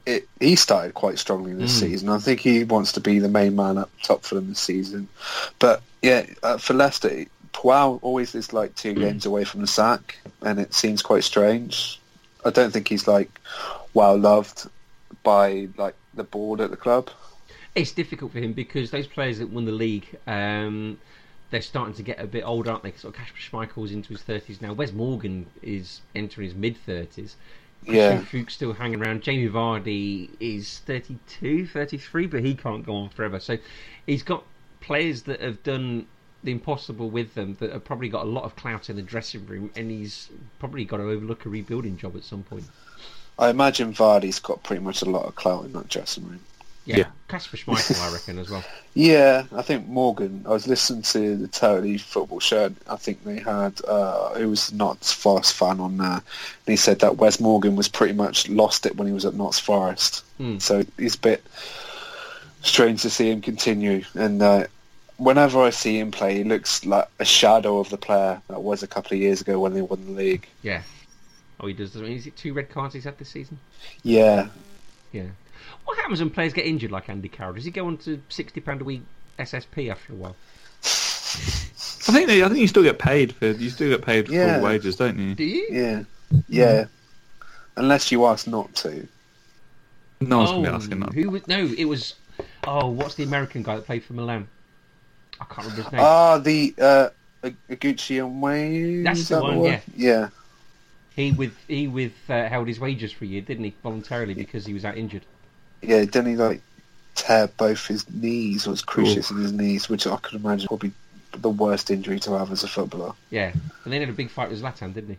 [0.06, 1.80] it, he started quite strongly this Mm.
[1.80, 2.10] season.
[2.10, 5.08] I think he wants to be the main man up top for them this season.
[5.60, 10.18] But yeah, uh, for Leicester, Puel always is like two games away from the sack,
[10.44, 11.97] and it seems quite strange.
[12.48, 13.30] I don't think he's like
[13.94, 14.70] well loved
[15.24, 17.10] by like the board at the club.
[17.76, 20.98] It's difficult for him because those players that won the league, um,
[21.52, 22.92] they're starting to get a bit older, aren't they?
[22.94, 24.74] Sort of Kasper Schmeichel's into his thirties now.
[24.74, 27.36] Wes Morgan is entering his mid thirties.
[27.84, 28.20] Yeah.
[28.22, 29.22] Fuchs still hanging around.
[29.22, 33.40] Jamie Vardy is 32, 33, but he can't go on forever.
[33.40, 33.58] So
[34.06, 34.44] he's got
[34.82, 36.08] players that have done
[36.44, 39.46] the impossible with them that have probably got a lot of clout in the dressing
[39.48, 40.30] room, and he's
[40.60, 42.66] probably got to overlook a rebuilding job at some point.
[43.40, 46.40] I imagine Vardy's got pretty much a lot of clout in that dressing room.
[46.86, 47.06] Yeah, Yeah.
[47.28, 48.64] Kasper Schmeichel, I reckon as well.
[48.94, 50.44] Yeah, I think Morgan.
[50.48, 52.66] I was listening to the Totally Football show.
[52.66, 56.24] and I think they had uh, who was Notts Forest fan on there, and
[56.66, 59.60] he said that Wes Morgan was pretty much lost it when he was at Notts
[59.60, 60.24] Forest.
[60.38, 60.58] Hmm.
[60.58, 61.44] So it's a bit
[62.64, 64.04] strange to see him continue.
[64.16, 64.66] And uh,
[65.18, 68.84] whenever I see him play, he looks like a shadow of the player that was
[68.84, 70.48] a couple of years ago when they won the league.
[70.62, 70.82] Yeah.
[71.60, 71.96] Oh, he does.
[71.98, 73.60] I mean, is it two red cards he's had this season?
[74.04, 74.48] Yeah,
[75.12, 75.28] Yeah.
[75.86, 77.54] What happens when players get injured like Andy Carroll?
[77.54, 79.02] Does he go on to sixty pound a week
[79.40, 80.36] SSP after a while?
[80.84, 84.56] I think they, I think you still get paid for you still get paid Yeah.
[84.56, 85.34] full wages, don't you?
[85.34, 85.68] Do you?
[85.72, 86.04] yeah,
[86.48, 86.86] yeah.
[87.78, 89.08] Unless you ask not to.
[90.20, 91.14] No one's oh, gonna be asking oh, that.
[91.14, 91.48] who was?
[91.48, 92.16] No, it was.
[92.66, 94.48] Oh, what's the American guy that played for Milan?
[95.40, 96.02] I can't remember his name.
[96.04, 97.10] Ah, the uh,
[97.44, 99.04] Oguchi Onyewu.
[99.04, 99.66] That's the one, one?
[99.66, 99.80] yeah.
[99.96, 100.30] Yeah.
[101.16, 103.74] he with he with uh, held his wages for a year, didn't he?
[103.84, 105.24] Voluntarily because he was out injured.
[105.82, 106.62] Yeah, didn't he like
[107.16, 110.92] tear both his knees or his cruciatus in his knees, which I could imagine probably
[111.34, 113.14] the worst injury to have as a footballer.
[113.30, 115.18] Yeah, and then he had a big fight with Zlatan, didn't he?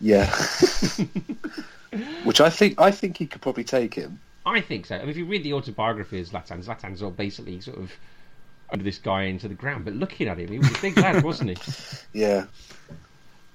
[0.00, 0.26] Yeah.
[2.24, 4.20] which I think I think he could probably take him.
[4.44, 4.96] I think so.
[4.96, 7.92] I mean, if you read the autobiography of Zlatan, Zlatan's of basically sort of
[8.70, 9.84] under this guy into the ground.
[9.84, 11.98] But looking at him, he was a big lad, wasn't he?
[12.12, 12.46] Yeah.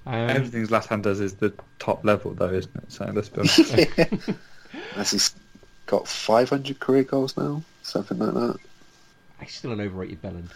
[0.05, 2.91] Um, Everything Zlatan does is the top level, though, isn't it?
[2.91, 3.99] So let's be honest.
[4.95, 5.35] As he's
[5.85, 8.57] got 500 career goals now, something like that.
[9.41, 10.49] he's still an overrated bellend.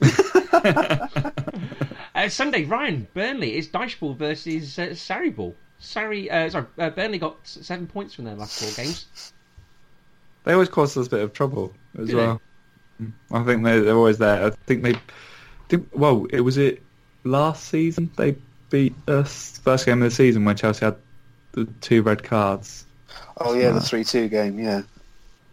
[2.14, 5.54] uh, Sunday, Ryan Burnley is Dycheball versus uh, Sarri Ball.
[5.80, 9.32] Sarri, uh, sorry, uh, Burnley got seven points from their last four games.
[10.44, 12.34] they always cause us a bit of trouble as Do well.
[12.36, 12.40] Mm.
[13.32, 14.46] I think they, they're always there.
[14.46, 14.94] I think they.
[15.68, 16.82] Think, well, it was it
[17.24, 18.36] last season they
[18.70, 20.96] beat us first game of the season when Chelsea had
[21.52, 22.84] the two red cards.
[23.38, 24.82] Oh yeah, the uh, 3-2 game, yeah.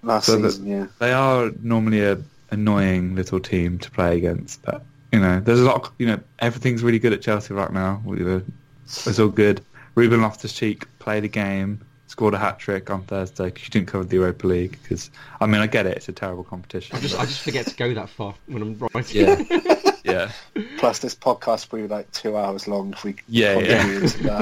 [0.04, 0.88] Last So season, yeah.
[1.00, 2.18] They are normally a
[2.50, 5.86] annoying little team to play against, but you know, there's a lot.
[5.86, 8.02] Of, you know, everything's really good at Chelsea right now.
[8.06, 8.44] We were,
[8.86, 9.62] it's all good.
[9.96, 11.82] Ruben Loftus-Cheek played a game,
[12.12, 14.78] scored a hat trick on Thursday because you didn't cover the Europa League.
[14.84, 15.10] Because
[15.40, 16.96] I mean, I get it; it's a terrible competition.
[16.96, 19.48] I just, I just forget to go that far when I'm writing.
[19.50, 20.32] yeah, yeah,
[20.78, 23.82] Plus, this podcast will be like two hours long if we Yeah, yeah.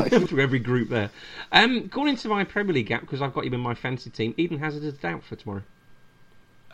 [0.09, 1.09] continue through every group there.
[1.51, 4.33] Um, going into my Premier League gap because I've got him in my fantasy team.
[4.37, 5.63] Eden Hazard is out for tomorrow.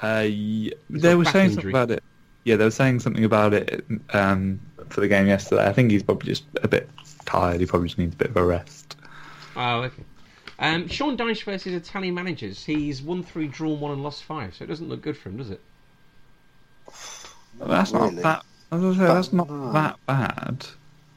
[0.01, 1.55] Uh, yeah, they were saying injury.
[1.55, 2.03] something about it.
[2.43, 5.65] Yeah, they were saying something about it um, for the game yesterday.
[5.67, 6.89] I think he's probably just a bit
[7.25, 7.59] tired.
[7.59, 8.95] He probably just needs a bit of a rest.
[9.55, 10.03] Oh, okay.
[10.57, 12.63] Um, Sean Dyche versus Italian managers.
[12.63, 14.55] He's won three, drawn one, and lost five.
[14.55, 15.61] So it doesn't look good for him, does it?
[17.59, 18.15] That's Really?
[18.15, 18.45] not that.
[18.71, 19.71] As I say, that's not no.
[19.73, 20.65] that bad,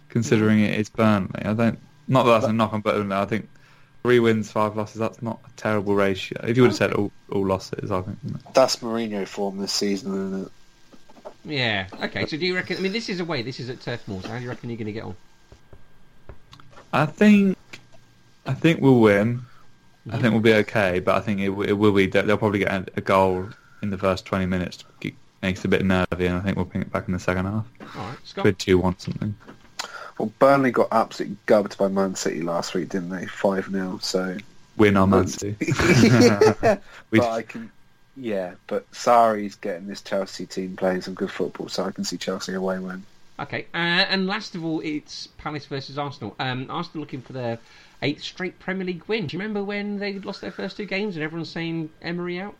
[0.09, 1.45] considering it is Burnley.
[1.45, 1.79] I don't.
[2.07, 3.17] Not that that's a knock on Burnley.
[3.17, 3.49] I think
[4.03, 4.99] three wins, five losses.
[4.99, 6.41] That's not a terrible ratio.
[6.45, 8.19] If you would have said all, all losses, I think.
[8.55, 10.53] That's Mourinho form this season, isn't it?
[11.45, 11.87] Yeah.
[12.03, 12.27] Okay.
[12.27, 12.77] So do you reckon?
[12.77, 13.43] I mean, this is away.
[13.43, 14.21] This is at Turf Moor.
[14.23, 15.17] So how do you reckon you're going to get on?
[16.93, 17.57] I think.
[18.49, 19.43] I think we'll win.
[20.09, 20.33] I think mm-hmm.
[20.33, 22.07] we'll be okay, but I think it, it will be.
[22.07, 23.49] They'll probably get a, a goal
[23.83, 24.79] in the first twenty minutes.
[24.79, 27.13] To get, makes it a bit nervy, and I think we'll ping it back in
[27.13, 27.67] the second half.
[27.95, 28.45] All right, Scott.
[28.45, 29.35] Could two one something.
[30.19, 33.27] Well, Burnley got absolutely gubbed by Man City last week, didn't they?
[33.27, 34.37] 5 0, so.
[34.77, 35.57] Win on Man City.
[36.03, 36.79] yeah,
[37.11, 37.71] but I can.
[38.17, 42.17] Yeah, but Sarri's getting this Chelsea team playing some good football, so I can see
[42.17, 43.05] Chelsea away win.
[43.41, 43.67] Okay.
[43.73, 43.77] Uh,
[44.11, 46.35] and last of all, it's Palace versus Arsenal.
[46.41, 47.59] Um, Arsenal looking for their
[48.03, 49.27] eighth straight Premier League win.
[49.27, 52.55] Do you remember when they lost their first two games and everyone's saying Emery out?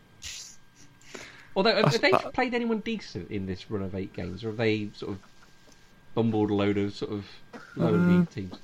[1.55, 4.47] Although, have, have they That's- played anyone decent in this run of eight games, or
[4.47, 5.19] have they sort of
[6.15, 7.25] bumbled a load of sort of
[7.75, 8.55] lower Um, league teams?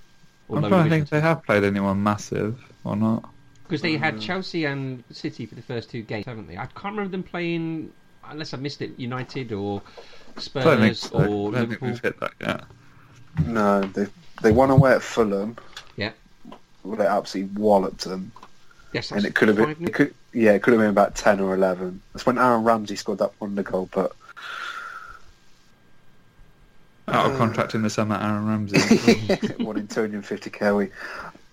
[0.48, 3.30] Or I'm trying to think if they have played anyone massive or not.
[3.64, 6.56] Because they had Chelsea and City for the first two games, haven't they?
[6.56, 7.92] I can't remember them playing,
[8.24, 11.18] unless I missed it, United or I don't think Spurs so.
[11.18, 11.88] or I don't think Liverpool.
[11.90, 12.64] we've hit that yet.
[13.46, 14.08] No, they
[14.42, 15.58] they won away at Fulham.
[15.98, 16.12] Yeah.
[16.84, 18.32] Well, they absolutely walloped them,
[18.94, 19.76] Yes, and it could have been.
[19.88, 22.02] It could, yeah, it could have been about ten or eleven.
[22.14, 23.90] That's when Aaron Ramsey scored that wonder goal.
[23.92, 24.12] But
[27.08, 28.78] Out of Uh, contract in the summer, Aaron Ramsey.
[29.64, 30.92] wanting 250k a week.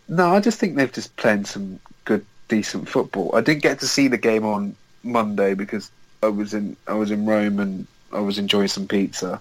[0.09, 3.35] No, I just think they've just played some good, decent football.
[3.35, 5.91] I didn't get to see the game on Monday because
[6.23, 9.41] I was in I was in Rome and I was enjoying some pizza.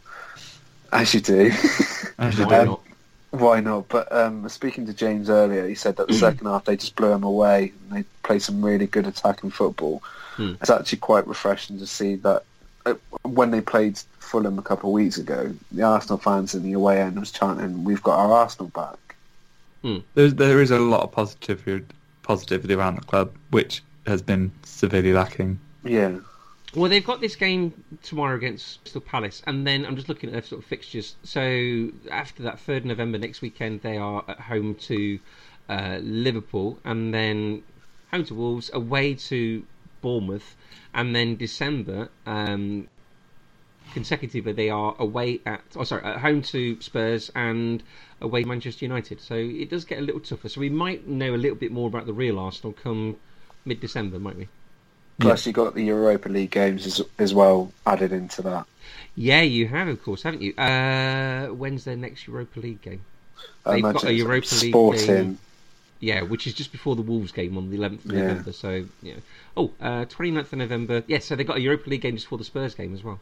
[0.91, 1.51] As you do.
[2.17, 2.65] As you Why do.
[2.65, 2.81] not?
[3.31, 3.87] Why not?
[3.87, 7.09] But um, speaking to James earlier, he said that the second half they just blew
[7.09, 10.03] them away and they played some really good attacking football.
[10.35, 10.53] Hmm.
[10.59, 12.43] It's actually quite refreshing to see that
[12.85, 16.73] uh, when they played Fulham a couple of weeks ago, the Arsenal fans in the
[16.73, 18.97] away end was chanting, "We've got our Arsenal back."
[20.13, 21.85] There's, there is a lot of positivity,
[22.21, 25.59] positivity around the club, which has been severely lacking.
[25.83, 26.19] Yeah,
[26.73, 30.33] Well, they've got this game tomorrow against Crystal Palace, and then I'm just looking at
[30.33, 31.15] their sort of fixtures.
[31.21, 35.19] So after that, third November next weekend, they are at home to
[35.67, 37.63] uh, Liverpool, and then
[38.09, 39.65] home to Wolves, away to
[40.01, 40.55] Bournemouth,
[40.93, 42.09] and then December.
[42.25, 42.87] Um,
[43.93, 47.83] consecutively, they are away at oh sorry, at home to Spurs and
[48.21, 49.19] away to Manchester United.
[49.19, 50.47] So it does get a little tougher.
[50.47, 53.17] So we might know a little bit more about the real Arsenal come
[53.65, 54.47] mid-December, might we?
[55.21, 58.65] Plus you got the Europa League games as, as well added into that.
[59.15, 60.53] Yeah, you have, of course, haven't you?
[60.55, 63.01] Uh, when's their next Europa League game?
[63.65, 65.05] I They've got a Europa League Sporting.
[65.07, 65.37] game.
[65.99, 68.21] Yeah, which is just before the Wolves game on the 11th of Yeah.
[68.27, 68.51] November.
[68.53, 69.15] So, yeah.
[69.55, 71.03] Oh, uh, 29th of November.
[71.07, 73.19] Yeah, so they've got a Europa League game just before the Spurs game as well.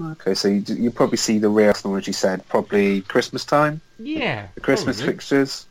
[0.00, 3.80] Okay, so you you probably see the real Arsenal, as you said, probably Christmas time,
[4.00, 4.48] Yeah.
[4.56, 5.12] the Christmas probably.
[5.12, 5.66] fixtures.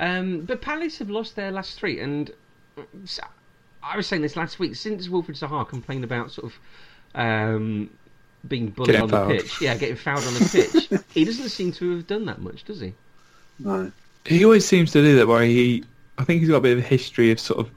[0.00, 2.30] Um, but Palace have lost their last three, and
[2.78, 2.82] uh,
[3.82, 4.76] I was saying this last week.
[4.76, 6.58] Since Wilfred Zaha complained about sort of
[7.14, 7.90] um,
[8.46, 10.48] being bullied Getting on the pitch, yeah, getting fouled on the
[10.90, 12.94] pitch, he doesn't seem to have done that much, does he?
[13.58, 13.92] No,
[14.24, 15.84] He always seems to do that where he,
[16.18, 17.72] I think he's got a bit of a history of sort of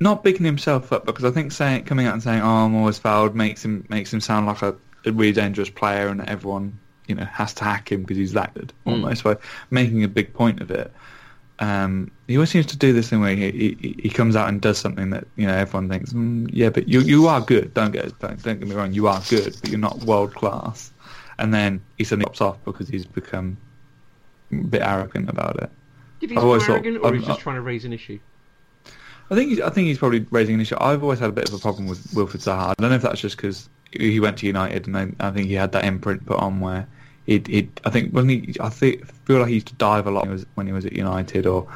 [0.00, 2.98] not bigging himself up because I think saying coming out and saying, "Oh, I'm always
[2.98, 7.14] fouled," makes him makes him sound like a, a really dangerous player and everyone you
[7.14, 8.72] know has to hack him because he's that good.
[8.86, 9.36] Almost by
[9.70, 10.92] making a big point of it.
[11.60, 13.50] Um, he always seems to do this thing where he,
[13.80, 16.88] he he comes out and does something that you know everyone thinks, mm, yeah, but
[16.88, 17.72] you you are good.
[17.74, 20.92] Don't get don't, don't get me wrong, you are good, but you're not world class.
[21.38, 23.56] And then he suddenly pops off because he's become
[24.52, 25.70] a bit arrogant about it.
[26.20, 27.92] Do you think I've always he's thought- or I'm- he's just trying to raise an
[27.92, 28.18] issue?
[29.30, 30.76] I think he's, I think he's probably raising an issue.
[30.80, 32.70] I've always had a bit of a problem with Wilfred Zaha.
[32.70, 35.46] I don't know if that's just because he went to United, and I, I think
[35.48, 36.86] he had that imprint put on where
[37.26, 37.48] it.
[37.48, 40.22] it I think when he, I think feel like he used to dive a lot
[40.22, 41.66] when he was, when he was at United, or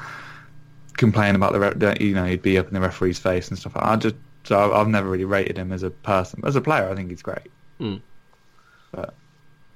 [0.96, 3.74] complain about the, re- you know, he'd be up in the referee's face and stuff.
[3.76, 3.90] like that.
[3.90, 6.42] I just so I've, I've never really rated him as a person.
[6.44, 7.50] As a player, I think he's great.
[7.80, 8.00] Mm.
[8.92, 9.14] But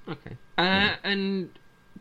[0.09, 0.37] Okay.
[0.59, 1.51] Uh, And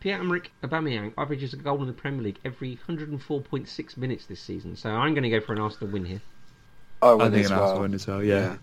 [0.00, 4.76] Pierre-Emerick Aubameyang averages a goal in the Premier League every 104.6 minutes this season.
[4.76, 6.20] So I'm going to go for an Arsenal win here.
[7.02, 7.80] I I would think as an well.
[7.80, 8.22] Win as well.
[8.22, 8.56] Yeah.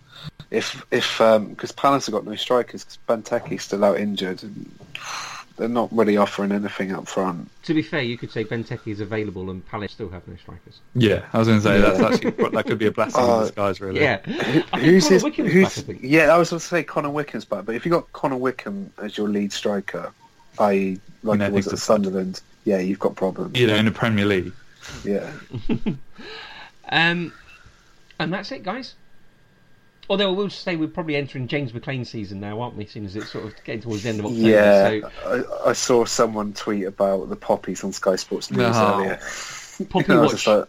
[0.52, 4.72] If if because Palace have got no strikers because Benteke's still out injured, and
[5.58, 7.50] they're not really offering anything up front.
[7.64, 10.80] To be fair, you could say Benteke is available and Palace still have no strikers.
[10.96, 13.42] Yeah, I was going to say that's actually that could be a blessing Uh, in
[13.42, 14.02] disguise, really.
[14.02, 14.22] Yeah.
[14.74, 15.24] I Who's his?
[15.24, 17.92] Wickham's back, I yeah, I was going to say Connor Wickham's back, but if you
[17.94, 20.12] have got Connor Wickham as your lead striker,
[20.60, 23.60] i.e., like know, it was at the- Sunderland, yeah, you've got problems.
[23.60, 24.52] You know, in the Premier League.
[25.04, 25.30] Yeah,
[26.92, 27.32] Um,
[28.20, 28.96] and that's it, guys.
[30.10, 32.86] Although I will say we're probably entering James McLean season now, aren't we?
[32.88, 34.42] Seeing as it's sort of getting towards the end of October.
[34.50, 35.00] yeah.
[35.02, 38.96] So I, I saw someone tweet about the poppies on Sky Sports News Oh.
[39.00, 39.20] earlier.
[39.90, 40.48] Poppy And I was Watch.
[40.48, 40.66] like,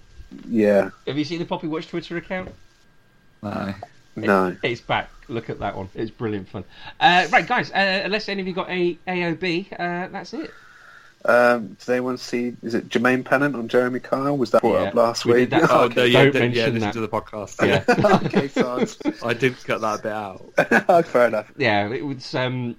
[0.47, 2.51] yeah, Have you seen the Poppy Watch Twitter account?
[3.43, 3.75] No.
[4.17, 4.57] no.
[4.63, 5.11] It's back.
[5.29, 5.89] Look at that one.
[5.95, 6.65] It's brilliant fun.
[7.01, 7.71] Uh, right, guys.
[7.71, 10.51] Uh, unless any of you got a AOB, uh, that's it.
[11.25, 12.57] Um, does anyone see?
[12.63, 14.37] Is it Jermaine Pennant on Jeremy Kyle?
[14.39, 15.51] Was that brought Yeah, up last we week?
[15.51, 15.71] did that.
[15.71, 16.93] Oh, Okay, no, yeah, don't yeah, mention listen that.
[16.95, 17.67] to the podcast.
[17.67, 18.21] Yeah.
[18.27, 18.87] okay, so
[19.27, 21.07] I did cut that bit out.
[21.07, 21.53] fair enough.
[21.59, 22.35] yeah, it was.
[22.35, 22.77] Um,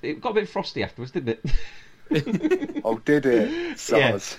[0.00, 2.80] it got a bit frosty afterwards, didn't it?
[2.84, 3.76] Oh, did it?
[3.76, 4.36] Soz.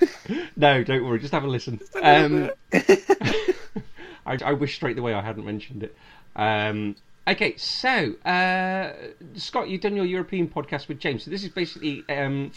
[0.56, 1.20] no, don't worry.
[1.20, 1.80] Just have a listen.
[2.02, 2.50] Um,
[4.26, 5.96] I, I wish straight away I hadn't mentioned it.
[6.36, 6.96] Um,
[7.28, 8.94] okay, so uh,
[9.36, 11.24] Scott, you've done your European podcast with James.
[11.24, 12.52] So this is basically um,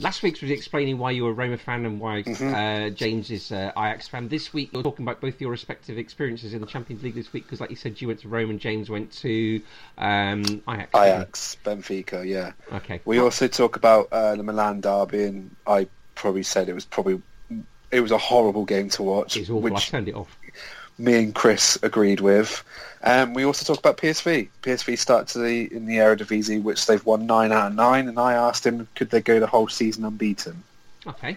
[0.00, 3.52] last week's was explaining why you were a Roma fan and why uh, James is
[3.52, 4.28] uh, Ajax fan.
[4.28, 7.44] This week you're talking about both your respective experiences in the Champions League this week
[7.44, 9.60] because, like you said, you went to Rome and James went to
[9.98, 10.90] um, Ajax.
[10.94, 12.52] Ajax, Benfica, yeah.
[12.72, 13.00] Okay.
[13.04, 17.22] We also talk about uh, the Milan derby, and I probably said it was probably
[17.90, 19.66] it was a horrible game to watch, It's awful.
[19.66, 20.38] I which turned it off.
[21.00, 22.62] Me and Chris agreed with.
[23.02, 24.48] Um, we also talk about PSV.
[24.62, 28.18] PSV started to the, in the Eredivisie, which they've won nine out of nine, and
[28.18, 30.62] I asked him, could they go the whole season unbeaten?
[31.06, 31.36] Okay.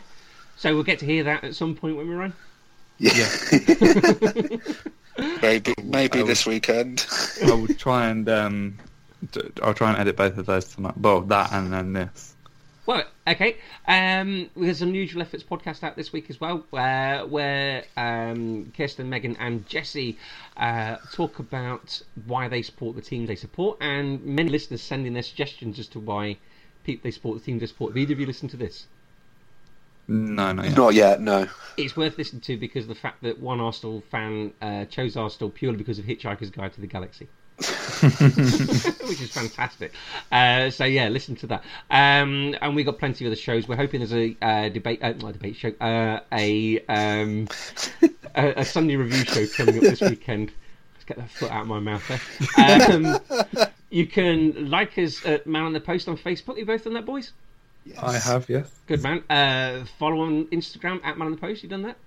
[0.57, 2.33] So we'll get to hear that at some point when we're on.
[2.99, 3.27] Yeah,
[5.41, 7.05] maybe maybe I this weekend.
[7.43, 8.77] I will try and um,
[9.31, 10.97] d- I'll try and edit both of those tonight.
[10.97, 12.32] Well, that and then this.
[12.85, 13.57] Well, okay.
[13.87, 19.09] Um, there's an Unusual Efforts podcast out this week as well, uh, where um, Kirsten,
[19.09, 20.17] Megan, and Jesse
[20.57, 25.13] uh, talk about why they support the teams they support, and many listeners send in
[25.13, 26.37] their suggestions as to why
[26.83, 27.91] people they support the teams they support.
[27.91, 28.87] Have either of you listened to this?
[30.09, 30.73] No, no, yeah.
[30.73, 31.47] Not yet, no.
[31.77, 35.49] It's worth listening to because of the fact that one Arsenal fan uh, chose Arsenal
[35.49, 37.29] purely because of Hitchhiker's Guide to the Galaxy.
[39.07, 39.93] which is fantastic.
[40.31, 41.63] Uh, so yeah, listen to that.
[41.89, 43.67] Um, and we got plenty of other shows.
[43.67, 47.47] We're hoping there's a uh, debate, uh, not a debate show, uh, a, um,
[48.35, 50.51] a a Sunday review show coming up this weekend.
[50.95, 52.91] Let's get that foot out of my mouth there.
[52.91, 53.19] Um,
[53.89, 56.57] you can like us at Man on the Post on Facebook.
[56.57, 57.31] You both done that, boys?
[57.85, 57.99] Yes.
[57.99, 58.71] I have, yes.
[58.87, 59.23] Good man.
[59.29, 61.63] Uh, follow on Instagram at Man on the Post.
[61.63, 61.97] You done that?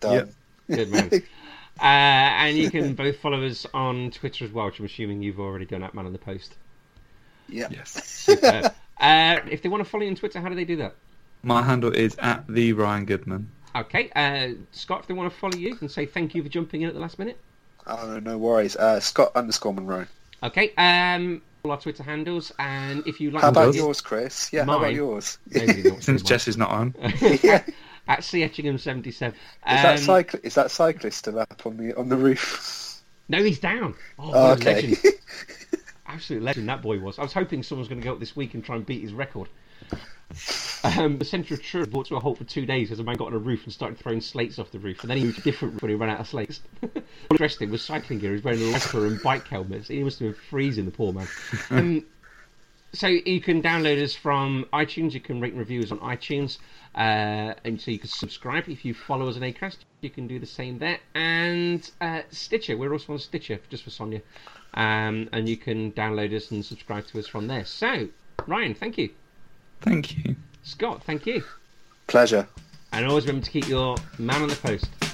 [0.00, 0.34] Done.
[0.68, 1.10] Good man.
[1.80, 5.40] uh, and you can both follow us on Twitter as well, which I'm assuming you've
[5.40, 6.54] already done at Man on the Post.
[7.48, 7.68] Yeah.
[7.70, 8.28] Yes.
[9.00, 10.94] Uh, if they want to follow you on Twitter, how do they do that?
[11.42, 13.50] My handle is at the Ryan Goodman.
[13.76, 16.82] Okay, uh, Scott, if they want to follow you and say thank you for jumping
[16.82, 17.38] in at the last minute.
[17.86, 18.76] Oh, no worries.
[18.76, 20.06] Uh, Scott underscore Monroe.
[20.42, 24.52] Okay, um, all our Twitter handles, and if you like How about yours, Chris?
[24.52, 25.38] Yeah, how about yours?
[26.00, 26.22] Since.
[26.22, 26.94] Jess is not on.
[27.42, 27.64] yeah.
[28.08, 29.38] At Etchingham seventy seven.
[29.66, 33.02] Is that cycl- Is that cyclist still up on the on the roof?
[33.28, 33.94] No, he's down.
[34.18, 34.74] Oh, Oh, okay.
[34.74, 34.98] legend!
[36.06, 37.18] Absolute legend that boy was.
[37.18, 39.00] I was hoping someone was going to go up this week and try and beat
[39.02, 39.48] his record.
[40.84, 43.16] Um, the centre of Truro brought to a halt for two days as a man
[43.16, 45.36] got on a roof and started throwing slates off the roof, and then he moved
[45.36, 46.60] to a different roof when he ran out of slates.
[47.34, 48.30] Dressed in was cycling gear.
[48.30, 49.88] He was wearing a lycra and bike helmets.
[49.88, 51.26] He must have been freezing, the poor man.
[51.70, 52.04] Um,
[52.94, 55.12] so you can download us from iTunes.
[55.12, 56.58] You can rate and review us on iTunes,
[56.94, 59.78] uh, and so you can subscribe if you follow us on Acast.
[60.00, 62.76] You can do the same there, and uh, Stitcher.
[62.76, 64.22] We're also on Stitcher just for Sonia,
[64.74, 67.64] um, and you can download us and subscribe to us from there.
[67.64, 68.08] So,
[68.46, 69.10] Ryan, thank you.
[69.80, 70.36] Thank you.
[70.62, 71.42] Scott, thank you.
[72.06, 72.48] Pleasure.
[72.92, 75.13] And always remember to keep your man on the post.